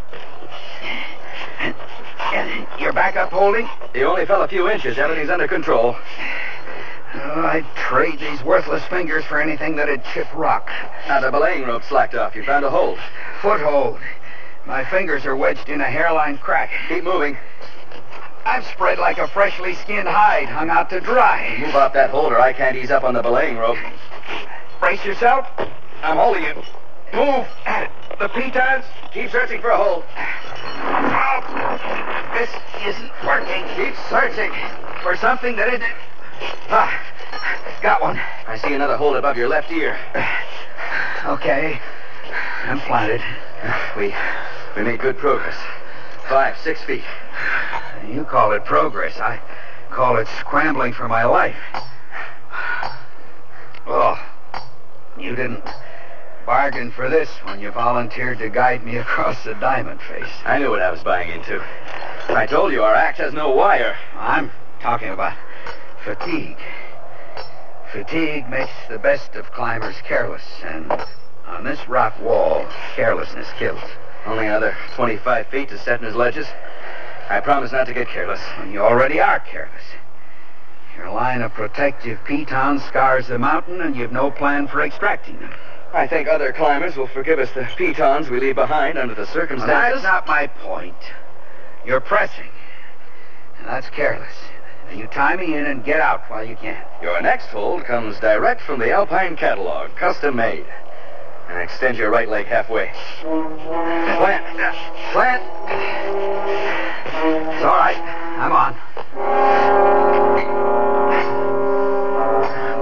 [2.79, 3.67] You're back up holding?
[3.93, 4.97] You only fell a few inches.
[4.97, 5.97] Everything's under control.
[7.13, 10.69] Oh, I'd trade these worthless fingers for anything that'd chip rock.
[11.07, 12.35] Now, the belaying rope slacked off.
[12.35, 12.97] You found a hold.
[13.41, 13.99] Foothold.
[14.65, 16.71] My fingers are wedged in a hairline crack.
[16.87, 17.37] Keep moving.
[18.45, 21.57] I'm spread like a freshly skinned hide, hung out to dry.
[21.59, 23.77] Move off that hold or I can't ease up on the belaying rope.
[24.79, 25.47] Brace yourself.
[26.01, 26.55] I'm holding you.
[27.13, 27.45] Move.
[28.19, 28.85] The pitons.
[29.13, 30.03] Keep searching for a hold.
[32.33, 32.49] This
[32.87, 33.65] isn't working.
[33.75, 34.51] Keep searching
[35.03, 35.93] for something that isn't.
[36.69, 38.19] Ah, got one.
[38.47, 39.97] I see another hole above your left ear.
[41.25, 41.79] Okay.
[42.63, 43.21] I'm planted.
[43.95, 44.13] We
[44.75, 45.55] we made good progress.
[46.27, 47.03] Five, six feet.
[48.09, 49.19] You call it progress.
[49.19, 49.39] I
[49.89, 51.57] call it scrambling for my life.
[53.85, 54.17] Oh,
[55.19, 55.63] you didn't
[56.45, 60.31] bargain for this when you volunteered to guide me across the diamond face.
[60.45, 61.63] I knew what I was buying into.
[62.29, 63.95] I told you our axe has no wire.
[64.15, 64.51] I'm
[64.81, 65.37] talking about
[66.03, 66.57] fatigue.
[67.91, 70.91] Fatigue makes the best of climbers careless, and
[71.47, 73.81] on this rock wall, carelessness kills.
[74.25, 76.47] Only another 25 feet to Stettner's ledges.
[77.29, 78.39] I promise not to get careless.
[78.59, 79.81] And You already are careless.
[80.97, 85.53] Your line of protective pitons scars the mountain, and you've no plan for extracting them.
[85.93, 89.33] I think other climbers will forgive us the pitons we leave behind under the Well,
[89.33, 90.01] circumstances.
[90.01, 90.95] that's not my point.
[91.85, 92.49] You're pressing,
[93.57, 94.33] and that's careless.
[94.95, 96.83] You tie me in and get out while you can.
[97.01, 100.65] Your next hold comes direct from the Alpine catalog, custom made.
[101.49, 102.91] And extend your right leg halfway.
[103.21, 104.45] Plant.
[105.11, 105.43] Plant.
[107.53, 107.97] It's all right.
[108.37, 108.75] I'm on.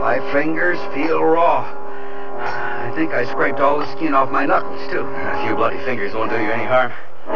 [0.01, 1.63] My fingers feel raw.
[2.41, 5.01] I think I scraped all the skin off my knuckles, too.
[5.01, 6.91] A few bloody fingers won't do you any harm.
[7.27, 7.35] Come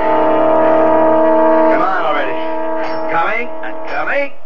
[1.82, 2.34] on already.
[3.12, 3.48] Coming.
[3.88, 4.43] Coming.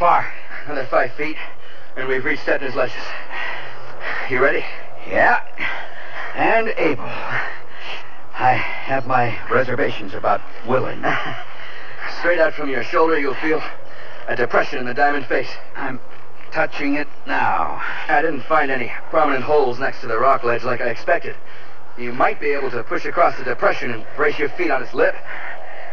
[0.00, 0.32] Far?
[0.64, 1.36] Another five feet,
[1.94, 2.96] and we've reached Stettner's ledges.
[4.30, 4.64] You ready?
[5.06, 5.44] Yeah.
[6.34, 7.04] And able.
[7.04, 11.04] I have my reservations about willing.
[12.20, 13.62] Straight out from your shoulder, you'll feel
[14.26, 15.50] a depression in the diamond face.
[15.76, 16.00] I'm
[16.50, 17.82] touching it now.
[18.08, 21.36] I didn't find any prominent holes next to the rock ledge like I expected.
[21.98, 24.94] You might be able to push across the depression and brace your feet on its
[24.94, 25.14] lip.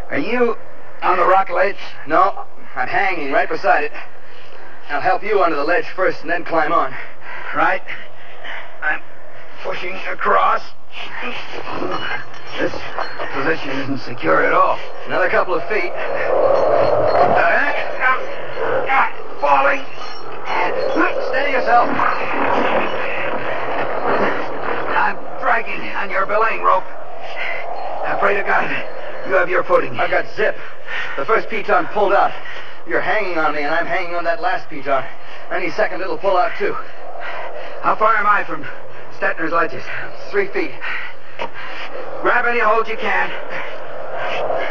[0.09, 0.55] Are you
[1.01, 1.75] on the rock ledge?
[2.07, 2.45] No,
[2.77, 3.91] I'm hanging right beside it.
[4.89, 6.93] I'll help you onto the ledge first and then climb on.
[7.55, 7.81] Right.
[8.83, 9.01] I'm
[9.63, 10.61] pushing across.
[12.59, 12.71] This
[13.33, 14.77] position isn't secure at all.
[15.07, 15.91] Another couple of feet.
[18.85, 19.11] Ah,
[19.41, 19.81] falling.
[21.29, 21.89] Steady yourself.
[24.93, 26.85] I'm dragging on your belaying rope.
[26.85, 28.69] I pray to God
[29.27, 29.99] you have your footing.
[29.99, 30.57] I've got zip.
[31.17, 32.31] The first piton pulled out.
[32.87, 35.05] You're hanging on me, and I'm hanging on that last piton.
[35.51, 36.73] Any second it'll pull out too.
[37.81, 38.65] How far am I from
[39.19, 39.83] Stettner's ledges?
[40.31, 40.71] Three feet.
[42.21, 43.29] Grab any hold you can.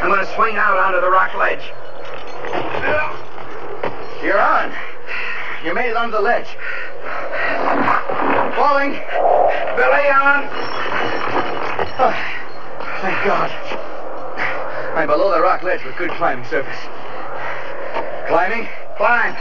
[0.03, 1.73] I'm going to swing out onto the rock ledge.
[4.23, 4.73] You're on.
[5.65, 6.49] You made it onto the ledge.
[8.57, 8.93] Falling.
[9.77, 10.49] Belay on.
[11.99, 12.15] Oh,
[13.01, 13.76] thank God.
[14.97, 16.79] I'm below the rock ledge with good climbing surface.
[18.29, 18.67] Climbing?
[18.97, 19.37] Climb.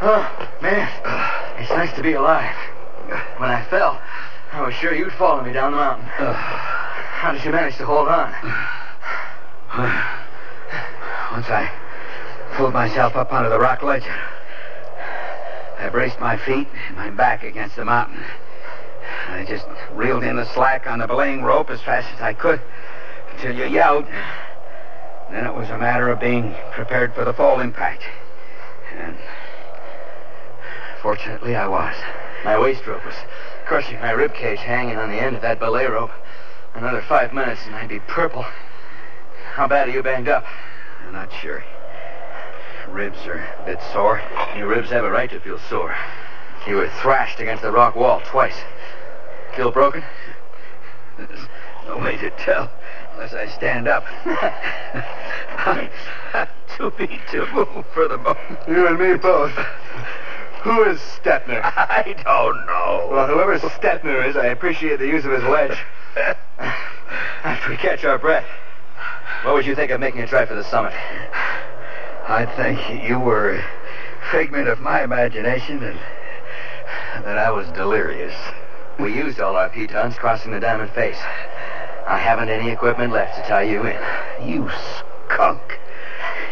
[0.00, 0.88] Oh, man.
[1.58, 2.54] It's nice to be alive.
[3.38, 4.00] When I fell,
[4.52, 6.06] I was sure you'd follow me down the mountain.
[6.06, 8.32] How did you manage to hold on?
[11.32, 11.68] Once I
[12.52, 14.06] pulled myself up onto the rock ledge,
[15.80, 18.22] I braced my feet and my back against the mountain.
[19.28, 22.60] I just reeled in the slack on the belaying rope as fast as I could
[23.32, 24.06] until you yelled.
[25.30, 28.02] Then it was a matter of being prepared for the fall impact.
[28.96, 29.16] And
[31.02, 31.94] fortunately, I was.
[32.44, 33.16] My waist rope was
[33.66, 36.10] crushing my rib cage hanging on the end of that belay rope.
[36.74, 38.44] Another five minutes and I'd be purple.
[39.54, 40.44] How bad are you banged up?
[41.06, 41.64] I'm not sure.
[42.88, 44.20] Ribs are a bit sore.
[44.56, 45.94] Your ribs have a right to feel sore.
[46.66, 48.56] You were thrashed against the rock wall twice.
[49.56, 50.02] Feel broken?
[51.16, 51.46] There's
[51.86, 52.68] no way to tell
[53.12, 54.04] unless I stand up.
[55.58, 55.88] I'm
[56.76, 58.58] too weak to move for the moment.
[58.66, 59.52] You and me both.
[60.62, 61.60] Who is Stettner?
[61.62, 63.08] I don't know.
[63.12, 65.78] Well, whoever Stettner is, I appreciate the use of his ledge.
[67.44, 68.46] After we catch our breath,
[69.44, 70.94] what would you think of making a try for the summit?
[72.26, 73.64] I think you were a
[74.32, 75.98] figment of my imagination and
[77.24, 78.34] that I was delirious.
[78.98, 81.18] We used all our pitons crossing the diamond face.
[82.06, 84.48] I haven't any equipment left to tie you in.
[84.48, 84.70] You
[85.28, 85.78] skunk.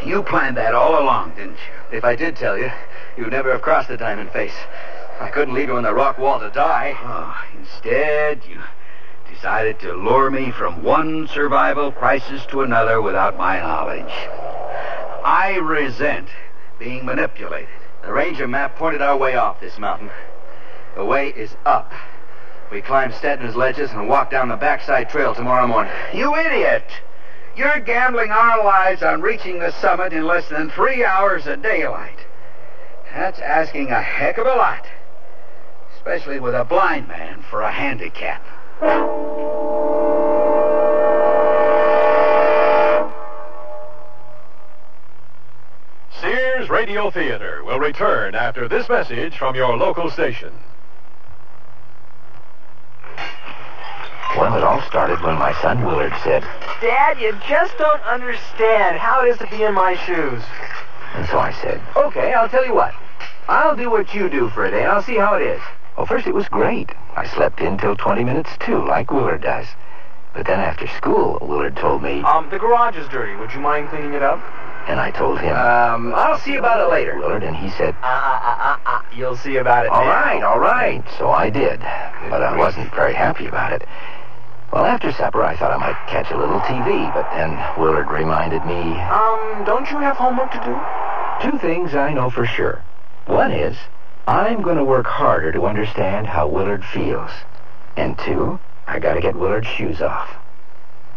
[0.05, 1.96] You planned that all along, didn't you?
[1.98, 2.70] If I did tell you,
[3.16, 4.55] you'd never have crossed the diamond face.
[5.20, 6.94] I couldn't leave you on the rock wall to die.
[6.96, 8.61] Oh, instead, you
[9.33, 14.12] decided to lure me from one survival crisis to another without my knowledge.
[15.24, 16.28] I resent
[16.78, 17.68] being manipulated.
[18.02, 20.11] The ranger map pointed our way off this mountain.
[20.96, 21.92] The way is up.
[22.72, 25.92] We climb Stettner's ledges and walk down the backside trail tomorrow morning.
[26.14, 26.87] You idiot!
[27.54, 32.16] You're gambling our lives on reaching the summit in less than three hours of daylight.
[33.12, 34.87] That's asking a heck of a lot.
[35.96, 38.42] Especially with a blind man for a handicap.
[46.22, 50.54] Sears Radio Theater will return after this message from your local station.
[54.37, 56.42] Well, it all started when my son Willard said,
[56.81, 60.42] Dad, you just don't understand how it is to be in my shoes.
[61.14, 62.95] and so I said, Okay, I'll tell you what.
[63.49, 65.61] I'll do what you do for a day, and I'll see how it is.
[65.97, 66.90] Well, first it was great.
[67.14, 69.66] I slept in till 20 minutes too, like Willard does.
[70.33, 73.37] But then after school, Willard told me, Um, the garage is dirty.
[73.37, 74.40] Would you mind cleaning it up?
[74.88, 77.16] and I told him, Um, I'll see about it later.
[77.16, 80.11] Willard, and he said, uh, uh, uh, uh, you'll see about it all now.
[80.11, 81.05] right, all right.
[81.18, 81.79] So I did,
[82.29, 83.87] but I wasn't very happy about it.
[84.72, 88.64] Well, after supper, I thought I might catch a little TV, but then Willard reminded
[88.64, 91.50] me, Um, don't you have homework to do?
[91.50, 92.82] Two things I know for sure.
[93.26, 93.76] One is,
[94.26, 97.30] I'm going to work harder to understand how Willard feels.
[97.98, 100.37] And two, I got to get Willard's shoes off.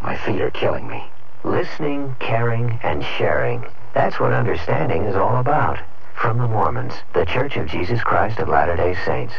[0.02, 1.06] My feet are killing me.
[1.46, 3.64] Listening, caring, and sharing.
[3.94, 5.80] That's what understanding is all about.
[6.14, 9.34] From the Mormons, the Church of Jesus Christ of Latter-day Saints.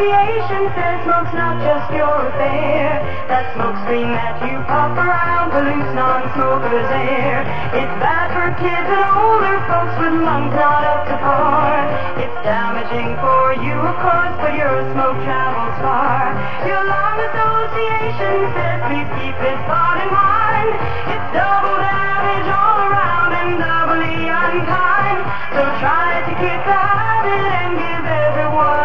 [0.00, 3.04] Association says smoke's not just your affair.
[3.28, 7.44] That smoke screen that you puff around pollutes non-smokers' air.
[7.76, 11.84] It's bad for kids and older folks with lungs not up to par.
[12.16, 16.32] It's damaging for you, of course, but your smoke travels far.
[16.64, 20.80] Your lung association says please keep this thought in mind.
[21.12, 25.20] It's double damage all around and doubly unkind.
[25.52, 27.99] So try to kick the habit and give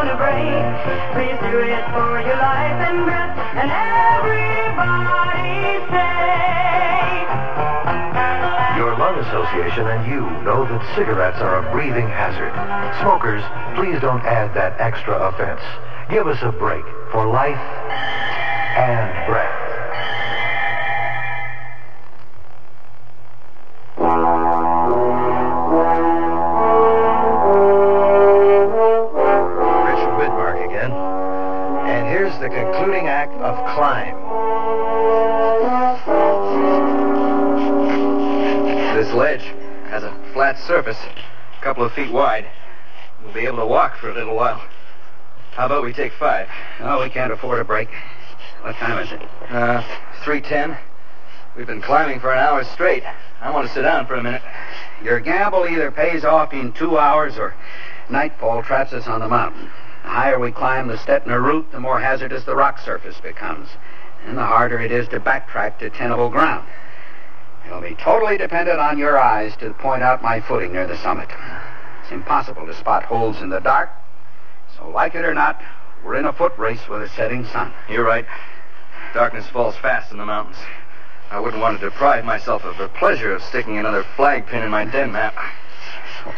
[0.06, 0.62] everyone a break.
[1.14, 7.30] Please do it for your life and breath and everybody's sake.
[8.78, 12.54] Your lung association and you know that cigarettes are a breathing hazard.
[13.02, 13.44] Smokers,
[13.76, 15.62] please don't add that extra offense.
[16.10, 17.58] Give us a break for life
[18.78, 19.55] and breath.
[40.68, 42.48] Surface, a couple of feet wide.
[43.24, 44.60] We'll be able to walk for a little while.
[45.52, 46.48] How about we take five?
[46.80, 47.88] Oh, we can't afford a break.
[48.62, 49.22] What time is it?
[49.52, 49.84] Uh,
[50.24, 50.76] 310.
[51.56, 53.04] We've been climbing for an hour straight.
[53.42, 54.42] I want to sit down for a minute.
[55.04, 57.54] Your gamble either pays off in two hours or
[58.10, 59.70] nightfall traps us on the mountain.
[60.02, 63.70] The higher we climb the Stettner route, the more hazardous the rock surface becomes,
[64.26, 66.68] and the harder it is to backtrack to tenable ground.
[67.66, 71.30] It'll be totally dependent on your eyes to point out my footing near the summit.
[72.04, 73.90] It's impossible to spot holes in the dark,
[74.78, 75.62] so like it or not,
[76.04, 77.74] we're in a foot race with a setting sun.
[77.90, 78.26] You're right.
[79.14, 80.58] Darkness falls fast in the mountains.
[81.32, 84.70] I wouldn't want to deprive myself of the pleasure of sticking another flag pin in
[84.70, 85.36] my den map.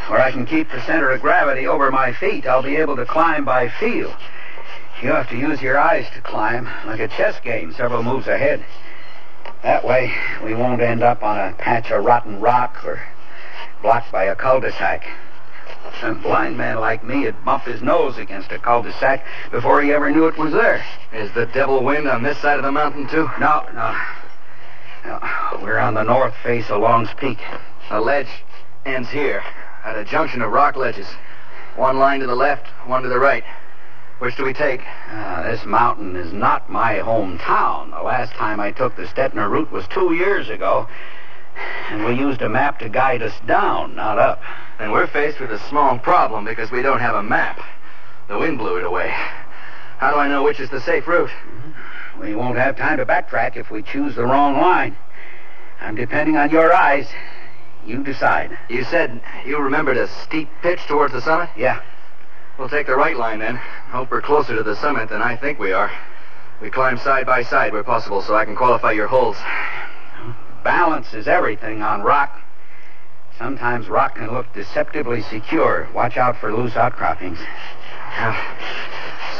[0.08, 3.06] Where I can keep the center of gravity over my feet, I'll be able to
[3.06, 4.16] climb by feel.
[5.02, 8.66] You have to use your eyes to climb, like a chess game, several moves ahead.
[9.64, 13.02] That way, we won't end up on a patch of rotten rock or
[13.82, 15.06] blocked by a cul-de-sac.
[16.04, 20.12] A blind man like me would bump his nose against a cul-de-sac before he ever
[20.12, 20.86] knew it was there.
[21.12, 23.30] Is the devil wind on this side of the mountain, too?
[23.40, 23.96] No, no.
[25.06, 27.40] no we're on the north face of Long's Peak.
[27.90, 28.30] The ledge
[28.86, 29.44] ends here,
[29.84, 31.08] at a junction of rock ledges.
[31.76, 33.44] One line to the left, one to the right.
[34.20, 34.82] Which do we take?
[35.12, 37.92] Uh, this mountain is not my hometown.
[37.92, 40.88] The last time I took the Stettner route was two years ago.
[41.90, 44.42] And we used a map to guide us down, not up.
[44.80, 47.60] And we're faced with a small problem because we don't have a map.
[48.28, 49.10] The wind blew it away.
[49.98, 51.32] How do I know which is the safe route?
[52.20, 54.98] We won't have time to backtrack if we choose the wrong line.
[55.80, 57.08] I'm depending on your eyes.
[57.86, 58.58] You decide.
[58.68, 61.50] You said you remembered a steep pitch towards the summit?
[61.56, 61.82] Yeah.
[62.58, 63.56] We'll take the right line then.
[63.56, 65.92] Hope we're closer to the summit than I think we are.
[66.60, 69.38] We climb side by side where possible so I can qualify your holes.
[70.64, 72.42] Balance is everything on rock.
[73.38, 75.88] Sometimes rock can look deceptively secure.
[75.94, 77.38] Watch out for loose outcroppings.
[78.18, 78.56] Now,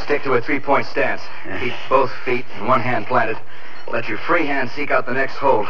[0.04, 1.20] stick to a three-point stance.
[1.60, 3.36] Keep both feet and one hand planted.
[3.92, 5.66] Let your free hand seek out the next hole.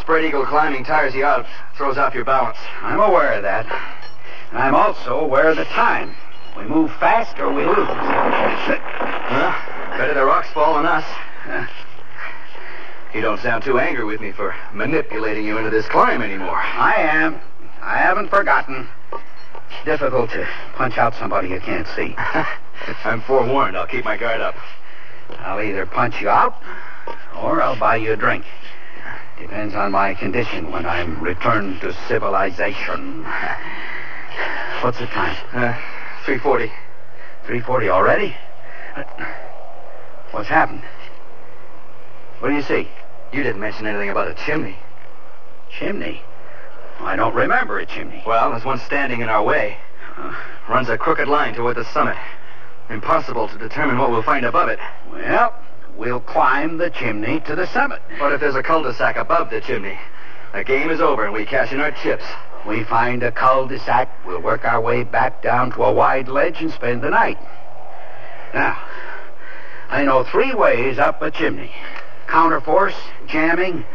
[0.00, 2.58] Spread eagle climbing tires you out, throws off your balance.
[2.82, 3.66] I'm aware of that.
[4.50, 6.14] And I'm also aware of the time.
[6.58, 7.86] We move fast or we lose.
[9.30, 9.96] Huh?
[9.96, 11.04] Better the rocks fall on us.
[13.14, 16.56] You don't sound too angry with me for manipulating you into this climb anymore.
[16.56, 17.40] I am.
[17.80, 18.88] I haven't forgotten.
[19.12, 22.14] It's Difficult to punch out somebody you can't see.
[23.04, 23.76] I'm forewarned.
[23.76, 24.56] I'll keep my guard up.
[25.38, 26.60] I'll either punch you out
[27.36, 28.44] or I'll buy you a drink.
[29.38, 33.24] Depends on my condition when I'm returned to civilization.
[34.82, 35.36] What's the time?
[35.52, 35.74] Uh,
[36.28, 36.66] 340.
[37.46, 38.36] 340 already?
[40.30, 40.82] What's happened?
[42.40, 42.86] What do you see?
[43.32, 44.76] You didn't mention anything about a chimney.
[45.70, 46.20] Chimney?
[47.00, 48.22] I don't remember a chimney.
[48.26, 49.78] Well, there's one standing in our way.
[50.18, 50.34] Uh,
[50.68, 52.18] runs a crooked line toward the summit.
[52.90, 54.80] Impossible to determine what we'll find above it.
[55.10, 55.54] Well,
[55.96, 58.02] we'll climb the chimney to the summit.
[58.18, 59.98] What if there's a cul-de-sac above the chimney?
[60.52, 62.24] The game is over and we cash in our chips.
[62.68, 66.70] We find a cul-de-sac, we'll work our way back down to a wide ledge and
[66.70, 67.38] spend the night.
[68.52, 68.78] Now,
[69.88, 71.72] I know three ways up a chimney.
[72.26, 72.94] Counterforce,
[73.26, 73.86] jamming,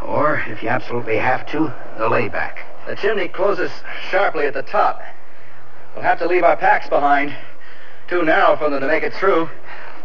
[0.00, 2.64] or, if you absolutely have to, the layback.
[2.86, 3.70] The chimney closes
[4.10, 5.02] sharply at the top.
[5.94, 7.36] We'll have to leave our packs behind.
[8.08, 9.50] Too narrow for them to make it through.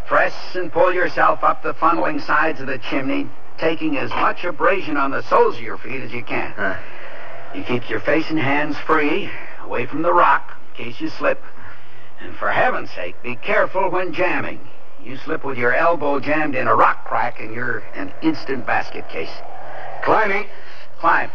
[0.07, 4.97] Press and pull yourself up the funneling sides of the chimney, taking as much abrasion
[4.97, 6.51] on the soles of your feet as you can.
[6.51, 6.77] Huh.
[7.53, 9.29] You keep your face and hands free,
[9.61, 11.41] away from the rock, in case you slip.
[12.19, 14.59] And for heaven's sake, be careful when jamming.
[15.03, 19.07] You slip with your elbow jammed in a rock crack and you're an instant basket
[19.09, 19.29] case.
[20.03, 20.47] Climbing.
[20.99, 21.29] Climb.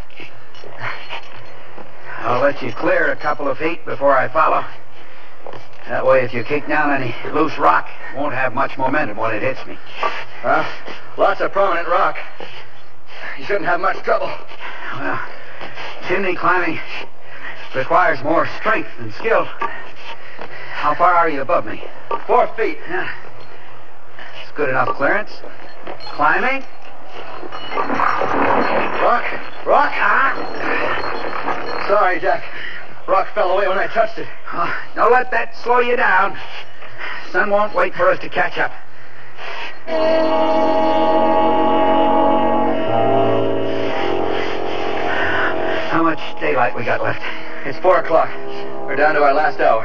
[2.18, 4.64] I'll let you clear a couple of feet before I follow.
[5.86, 9.34] That way, if you kick down any loose rock, it won't have much momentum when
[9.34, 9.78] it hits me.
[10.42, 10.66] Well,
[11.16, 12.16] lots of prominent rock.
[13.38, 14.32] You shouldn't have much trouble.
[14.96, 15.20] Well,
[16.08, 16.80] chimney climbing
[17.74, 19.44] requires more strength and skill.
[19.44, 21.84] How far are you above me?
[22.26, 22.78] Four feet.
[22.88, 23.12] Yeah.
[24.42, 25.30] It's good enough clearance.
[26.14, 26.64] Climbing.
[29.04, 29.24] Rock.
[29.66, 29.92] Rock.
[29.94, 30.32] Ah.
[31.88, 32.42] Sorry, Jack.
[33.06, 34.28] Rock fell away when I touched it.
[34.52, 36.38] Oh, don't let that slow you down.
[37.32, 38.72] Sun won't wait for us to catch up.
[46.48, 47.20] Daylight we got left?
[47.66, 48.30] It's four o'clock.
[48.86, 49.84] We're down to our last hour.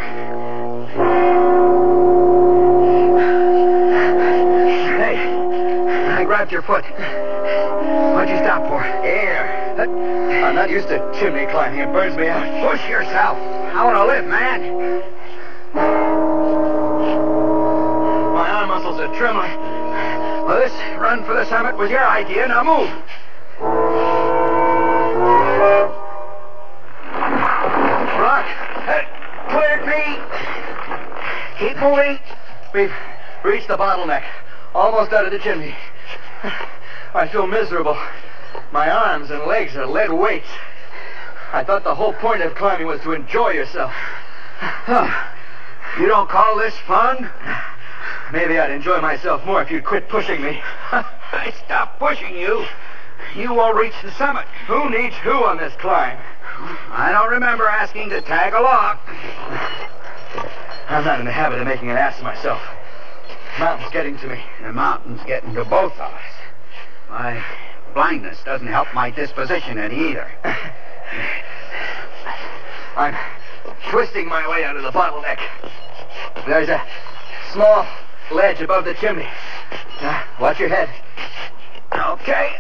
[4.98, 5.18] Hey,
[6.08, 6.86] I grabbed your foot.
[8.16, 8.82] What'd you stop for?
[8.82, 9.76] Air.
[9.78, 9.84] Uh,
[10.46, 11.82] I'm not used to chimney climbing.
[11.82, 12.72] It burns me out.
[12.72, 13.38] Push yourself.
[13.38, 15.02] I want to live, man.
[18.34, 19.52] My arm muscles are trembling.
[20.48, 22.48] Well, this run for the summit was your idea.
[22.48, 24.23] Now move.
[29.86, 30.18] Me.
[31.60, 32.20] Keep moving.
[32.74, 32.94] We've
[33.44, 34.24] reached the bottleneck.
[34.74, 35.76] Almost out of the chimney.
[37.14, 37.98] I feel miserable.
[38.72, 40.50] My arms and legs are lead weights.
[41.54, 43.94] I thought the whole point of climbing was to enjoy yourself.
[46.00, 47.30] You don't call this fun?
[48.32, 50.60] Maybe I'd enjoy myself more if you'd quit pushing me.
[50.92, 52.66] I stopped pushing you.
[53.36, 54.46] You won't reach the summit.
[54.68, 56.18] Who needs who on this climb?
[56.90, 58.98] I don't remember asking to tag along.
[60.90, 62.62] I'm not in the habit of making an ass of myself.
[63.58, 64.44] The Mountain's getting to me.
[64.62, 66.22] The mountain's getting to both of us.
[67.10, 67.44] My
[67.94, 70.32] blindness doesn't help my disposition any either.
[72.96, 73.16] I'm
[73.90, 75.40] twisting my way out of the bottleneck.
[76.48, 76.82] There's a
[77.52, 77.88] small
[78.32, 79.28] ledge above the chimney.
[80.02, 80.90] Now, watch your head.
[81.94, 82.56] Okay.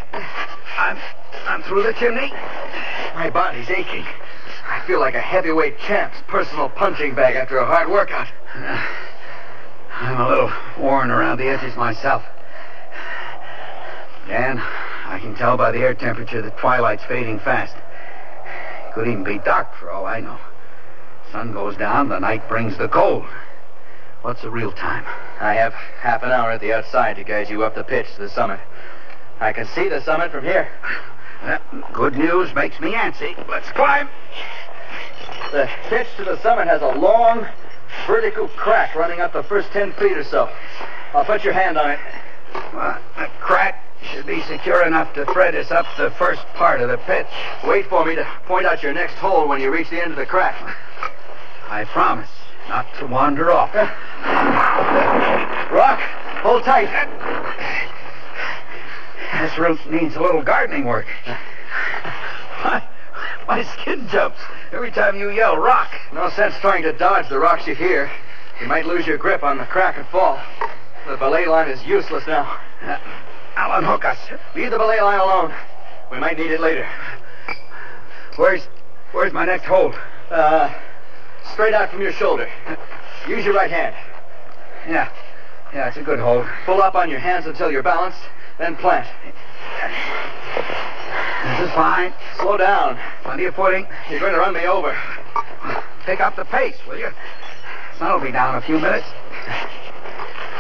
[0.77, 0.97] I'm
[1.47, 2.31] I'm through the chimney.
[3.14, 4.05] My body's aching.
[4.68, 8.28] I feel like a heavyweight champ's personal punching bag after a hard workout.
[8.55, 8.88] Uh,
[9.93, 12.24] I'm a little worn around the edges myself.
[14.28, 17.76] Dan, I can tell by the air temperature that twilight's fading fast.
[18.93, 20.39] Could even be dark for all I know.
[21.32, 23.26] Sun goes down, the night brings the cold.
[24.22, 25.05] What's the real time?
[25.39, 28.22] I have half an hour at the outside to guide you up the pitch to
[28.22, 28.59] the summit.
[29.39, 30.70] I can see the summit from here.
[31.43, 31.59] Well,
[31.93, 33.35] good news makes me antsy.
[33.49, 34.07] Let's climb.
[35.51, 37.45] The pitch to the summit has a long,
[38.07, 40.49] vertical crack running up the first ten feet or so.
[41.13, 41.99] I'll put your hand on it.
[42.73, 46.89] Well, a crack should be secure enough to thread us up the first part of
[46.89, 47.27] the pitch.
[47.65, 50.17] Wait for me to point out your next hole when you reach the end of
[50.17, 50.55] the crack.
[51.69, 52.29] I promise
[52.69, 53.73] not to wander off.
[55.71, 55.99] Rock,
[56.41, 56.89] hold tight.
[59.43, 61.05] This route needs a little gardening work.
[62.63, 62.81] My,
[63.45, 64.39] my skin jumps
[64.71, 65.91] every time you yell rock.
[66.13, 68.09] No sense trying to dodge the rocks you hear.
[68.61, 70.41] You might lose your grip on the crack and fall.
[71.09, 72.57] The belay line is useless now.
[72.81, 72.97] Uh,
[73.57, 74.17] I'll unhook us.
[74.55, 75.53] Leave the belay line alone.
[76.09, 76.87] We might need it later.
[78.37, 78.65] Where's
[79.11, 79.93] where's my next hold?
[80.31, 80.73] Uh,
[81.51, 82.49] straight out from your shoulder.
[83.27, 83.93] Use your right hand.
[84.87, 85.11] Yeah.
[85.73, 86.45] Yeah, it's a good hold.
[86.65, 88.21] Pull up on your hands until you're balanced,
[88.59, 89.07] then plant.
[91.43, 92.13] This is fine.
[92.39, 92.99] Slow down.
[93.23, 93.87] Plenty of footing.
[94.09, 94.95] You're going to run me over.
[96.05, 97.09] Pick up the pace, will you?
[97.97, 99.07] Sun'll be down in a few minutes.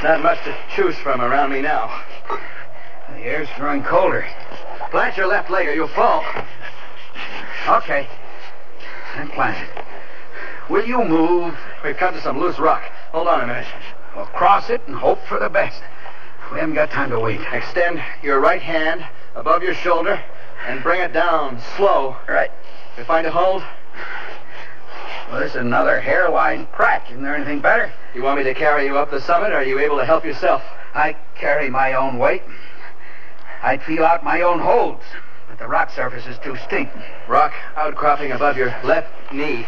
[0.03, 2.03] Not much to choose from around me now.
[3.09, 4.25] The air's growing colder.
[4.91, 6.23] Plant your left leg or you'll fall.
[7.67, 8.07] Okay.
[9.15, 9.69] I'm planted.
[10.69, 11.57] Will you move?
[11.83, 12.83] We've come to some loose rock.
[13.11, 13.67] Hold on a minute.
[14.15, 15.81] We'll cross it and hope for the best.
[16.53, 17.41] We haven't got time to wait.
[17.51, 20.21] Extend your right hand above your shoulder
[20.67, 22.15] and bring it down slow.
[22.27, 22.51] Right.
[22.95, 23.63] You find a hold?
[25.31, 27.09] Well, this is another hairline crack.
[27.09, 27.91] Isn't there anything better?
[28.13, 30.23] You want me to carry you up the summit, or are you able to help
[30.23, 30.61] yourself?
[30.93, 32.43] I carry my own weight.
[33.63, 35.03] I'd feel out my own holds,
[35.49, 36.89] but the rock surface is too steep.
[37.27, 39.65] Rock outcropping above your left knee.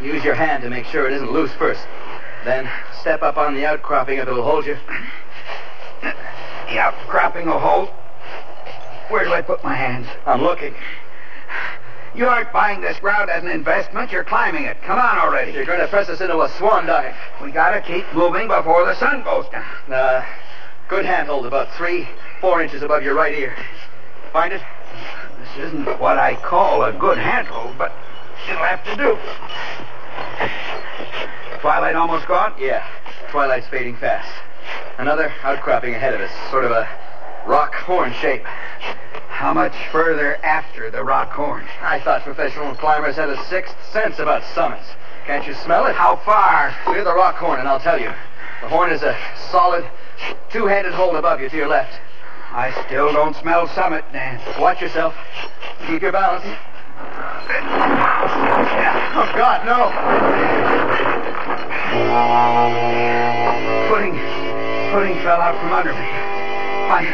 [0.00, 1.86] Use your hand to make sure it isn't loose first.
[2.46, 4.78] Then step up on the outcropping if it'll hold you.
[6.02, 7.88] The outcropping a hold.
[9.08, 10.06] Where do I put my hands?
[10.26, 10.74] I'm looking.
[12.14, 14.10] You aren't buying this ground as an investment.
[14.10, 14.76] You're climbing it.
[14.82, 15.52] Come on already.
[15.52, 17.14] You're going to press us into a swan dive.
[17.42, 19.64] We gotta keep moving before the sun goes down.
[19.92, 20.24] Uh,
[20.88, 22.08] good handhold, about three,
[22.40, 23.56] four inches above your right ear.
[24.32, 24.62] Find it?
[25.38, 27.92] This isn't what I call a good handhold, but
[28.50, 29.18] it'll have to do.
[31.60, 32.54] Twilight almost gone?
[32.58, 32.86] Yeah.
[33.30, 34.30] Twilight's fading fast.
[34.98, 36.88] Another outcropping ahead of us, sort of a
[37.46, 38.42] rock horn shape.
[39.28, 41.64] How much further after the rock horn?
[41.80, 44.84] I thought professional climbers had a sixth sense about summits.
[45.24, 45.94] Can't you smell it?
[45.94, 46.74] How far?
[46.84, 48.12] Clear the rock horn and I'll tell you.
[48.60, 49.16] The horn is a
[49.52, 49.88] solid,
[50.50, 51.92] two-handed hold above you to your left.
[52.50, 54.40] I still don't smell summit, Dan.
[54.60, 55.14] Watch yourself.
[55.86, 56.44] Keep your balance.
[59.14, 59.92] Oh, God, no.
[63.88, 64.16] Footing,
[64.90, 66.08] footing fell out from under me.
[66.88, 67.04] My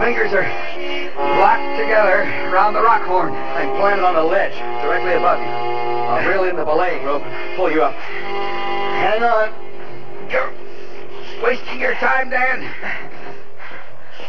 [0.00, 0.46] fingers are
[1.38, 3.32] locked together around the rock horn.
[3.32, 5.46] I'm planted on a ledge directly above you.
[5.46, 7.94] I'll reel in the belaying rope and pull you up.
[7.94, 9.52] Hang on.
[10.30, 10.52] You're
[11.42, 12.62] wasting your time, Dan.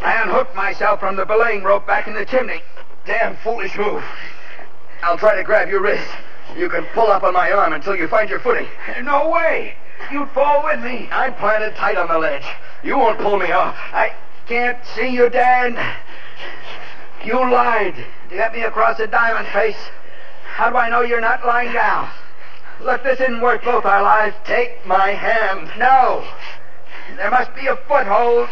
[0.01, 2.61] I unhooked myself from the belaying rope back in the chimney.
[3.05, 4.03] Damn foolish move.
[5.03, 6.07] I'll try to grab your wrist.
[6.57, 8.67] You can pull up on my arm until you find your footing.
[9.03, 9.75] No way.
[10.11, 11.07] You'd fall with me.
[11.11, 12.45] I'm planted tight on the ledge.
[12.83, 13.75] You won't pull me off.
[13.93, 14.13] I
[14.47, 15.77] can't see you, Dan.
[17.23, 17.95] You lied
[18.29, 19.77] to get me across the diamond face.
[20.45, 22.09] How do I know you're not lying down?
[22.81, 24.35] Look, this isn't worth both our lives.
[24.45, 25.69] Take my hand.
[25.77, 26.25] No.
[27.17, 28.47] There must be a foothold.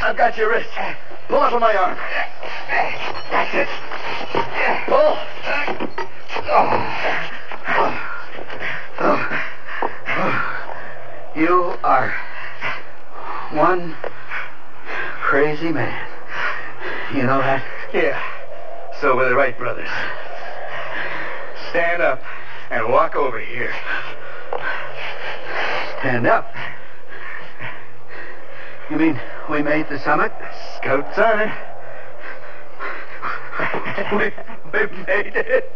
[0.00, 0.70] I've got your wrist.
[1.28, 1.98] Pull up on my arm.
[3.30, 4.46] That's it.
[13.70, 13.94] One
[15.22, 16.08] crazy man.
[17.14, 17.64] You know that?
[17.94, 18.20] Yeah.
[19.00, 19.88] So were the Wright brothers.
[21.70, 22.20] Stand up
[22.70, 23.72] and walk over here.
[26.00, 26.52] Stand up.
[28.90, 30.32] You mean we made the summit?
[30.78, 31.40] Scouts on
[34.20, 34.59] it.
[34.72, 35.72] We, made it.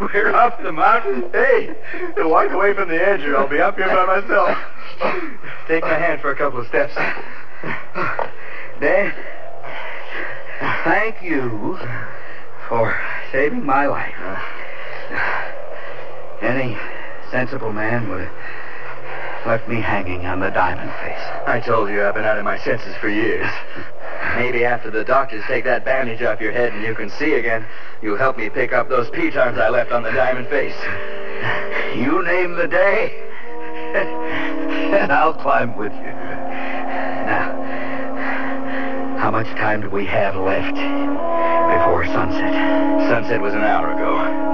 [0.00, 1.30] We're up the mountain.
[1.32, 1.74] Hey,
[2.18, 4.56] walk away from the edge or I'll be up here by myself.
[5.68, 6.94] Take my hand for a couple of steps.
[8.80, 9.12] Dan,
[10.84, 11.78] thank you
[12.68, 12.98] for
[13.32, 14.14] saving my life.
[16.42, 16.76] Any
[17.30, 18.32] sensible man would have
[19.46, 21.24] left me hanging on the diamond face.
[21.46, 23.50] I told you I've been out of my senses for years.
[24.36, 27.66] Maybe after the doctors take that bandage off your head and you can see again,
[28.02, 30.76] you'll help me pick up those pitons I left on the diamond face.
[31.96, 33.12] You name the day,
[33.94, 36.12] and I'll climb with you.
[37.30, 37.56] Now,
[39.18, 42.52] how much time do we have left before sunset?
[43.08, 44.50] Sunset was an hour ago.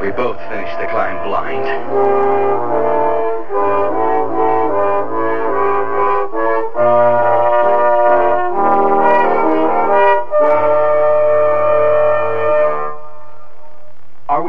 [0.00, 1.66] We both finished the climb blind.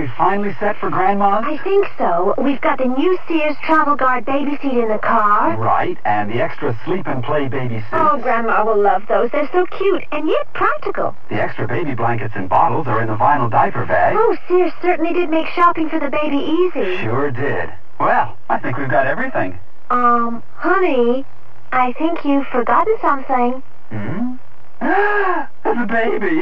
[0.01, 1.41] We finally set for Grandma?
[1.43, 2.33] I think so.
[2.37, 5.55] We've got the new Sears Travel Guard baby seat in the car.
[5.57, 7.93] Right, and the extra sleep and play baby suits.
[7.93, 9.29] Oh, Grandma will love those.
[9.31, 11.15] They're so cute and yet practical.
[11.29, 14.15] The extra baby blankets and bottles are in the vinyl diaper bag.
[14.17, 16.97] Oh, Sears certainly did make shopping for the baby easy.
[17.03, 17.69] Sure did.
[17.99, 19.59] Well, I think we've got everything.
[19.91, 21.25] Um, honey,
[21.71, 23.61] I think you've forgotten something.
[23.91, 24.35] Hmm?
[24.81, 26.41] The baby.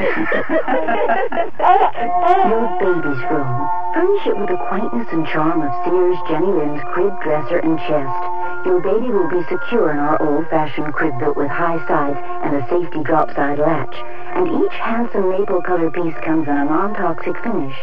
[2.48, 3.68] Your baby's room.
[3.92, 8.20] Furnish it with the quaintness and charm of Sears Jenny Lind's crib, dresser, and chest.
[8.64, 12.66] Your baby will be secure in our old-fashioned crib built with high sides and a
[12.70, 13.94] safety drop-side latch.
[14.34, 17.76] And each handsome maple color piece comes in a non-toxic finish.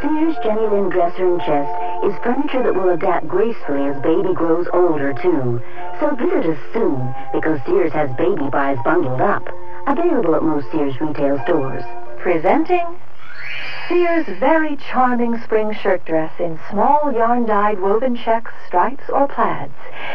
[0.00, 1.70] Sears Jenny Lynn dresser and chest
[2.08, 5.60] is furniture that will adapt gracefully as baby grows older, too.
[6.00, 9.44] So visit us soon, because Sears has baby buys bundled up.
[9.86, 11.82] Available at most Sears retail stores.
[12.18, 12.86] Presenting
[13.88, 19.74] Sears' very charming spring shirt dress in small yarn-dyed woven checks, stripes, or plaids.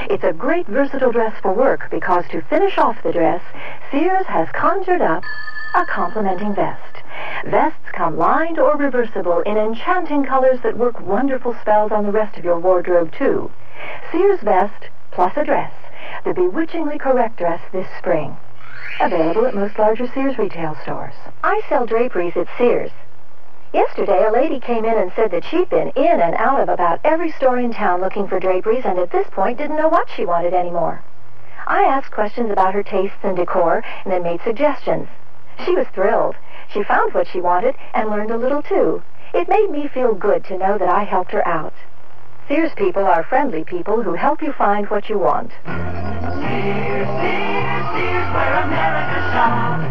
[0.09, 3.41] It's a great versatile dress for work because to finish off the dress,
[3.91, 5.23] Sears has conjured up
[5.75, 7.03] a complementing vest.
[7.45, 12.37] Vests come lined or reversible in enchanting colors that work wonderful spells on the rest
[12.37, 13.51] of your wardrobe, too.
[14.13, 15.73] Sears vest plus a dress,
[16.23, 18.37] the bewitchingly correct dress this spring.
[18.99, 21.13] Available at most larger Sears retail stores.
[21.43, 22.91] I sell draperies at Sears.
[23.73, 26.99] Yesterday, a lady came in and said that she'd been in and out of about
[27.03, 30.25] every store in town looking for draperies and at this point didn't know what she
[30.25, 31.01] wanted anymore.
[31.67, 35.09] I asked questions about her tastes and decor and then made suggestions.
[35.65, 36.35] She was thrilled.
[36.69, 39.03] She found what she wanted and learned a little too.
[39.33, 41.73] It made me feel good to know that I helped her out.
[42.47, 45.51] Sears people are friendly people who help you find what you want.
[45.65, 47.76] Sears, Sears, Sears,
[48.33, 49.87] where America shops.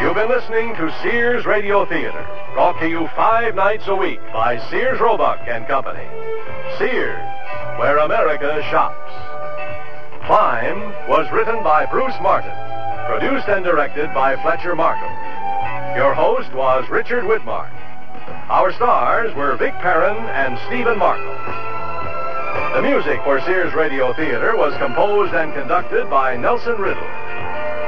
[0.00, 4.58] You've been listening to Sears Radio Theater, brought to you five nights a week by
[4.68, 6.06] Sears Roebuck and Company.
[6.78, 7.22] Sears,
[7.78, 9.41] where America shops.
[10.26, 12.54] Climb was written by Bruce Martin,
[13.10, 15.10] produced and directed by Fletcher Markle.
[15.96, 17.70] Your host was Richard Widmark.
[18.48, 21.26] Our stars were Vic Perrin and Stephen Markle.
[22.74, 27.02] The music for Sears Radio Theater was composed and conducted by Nelson Riddle.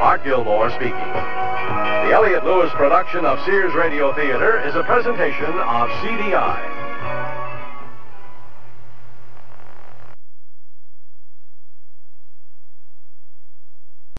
[0.03, 0.91] Art Gilmore speaking.
[0.91, 6.84] The Elliott Lewis production of Sears Radio Theater is a presentation of CDI.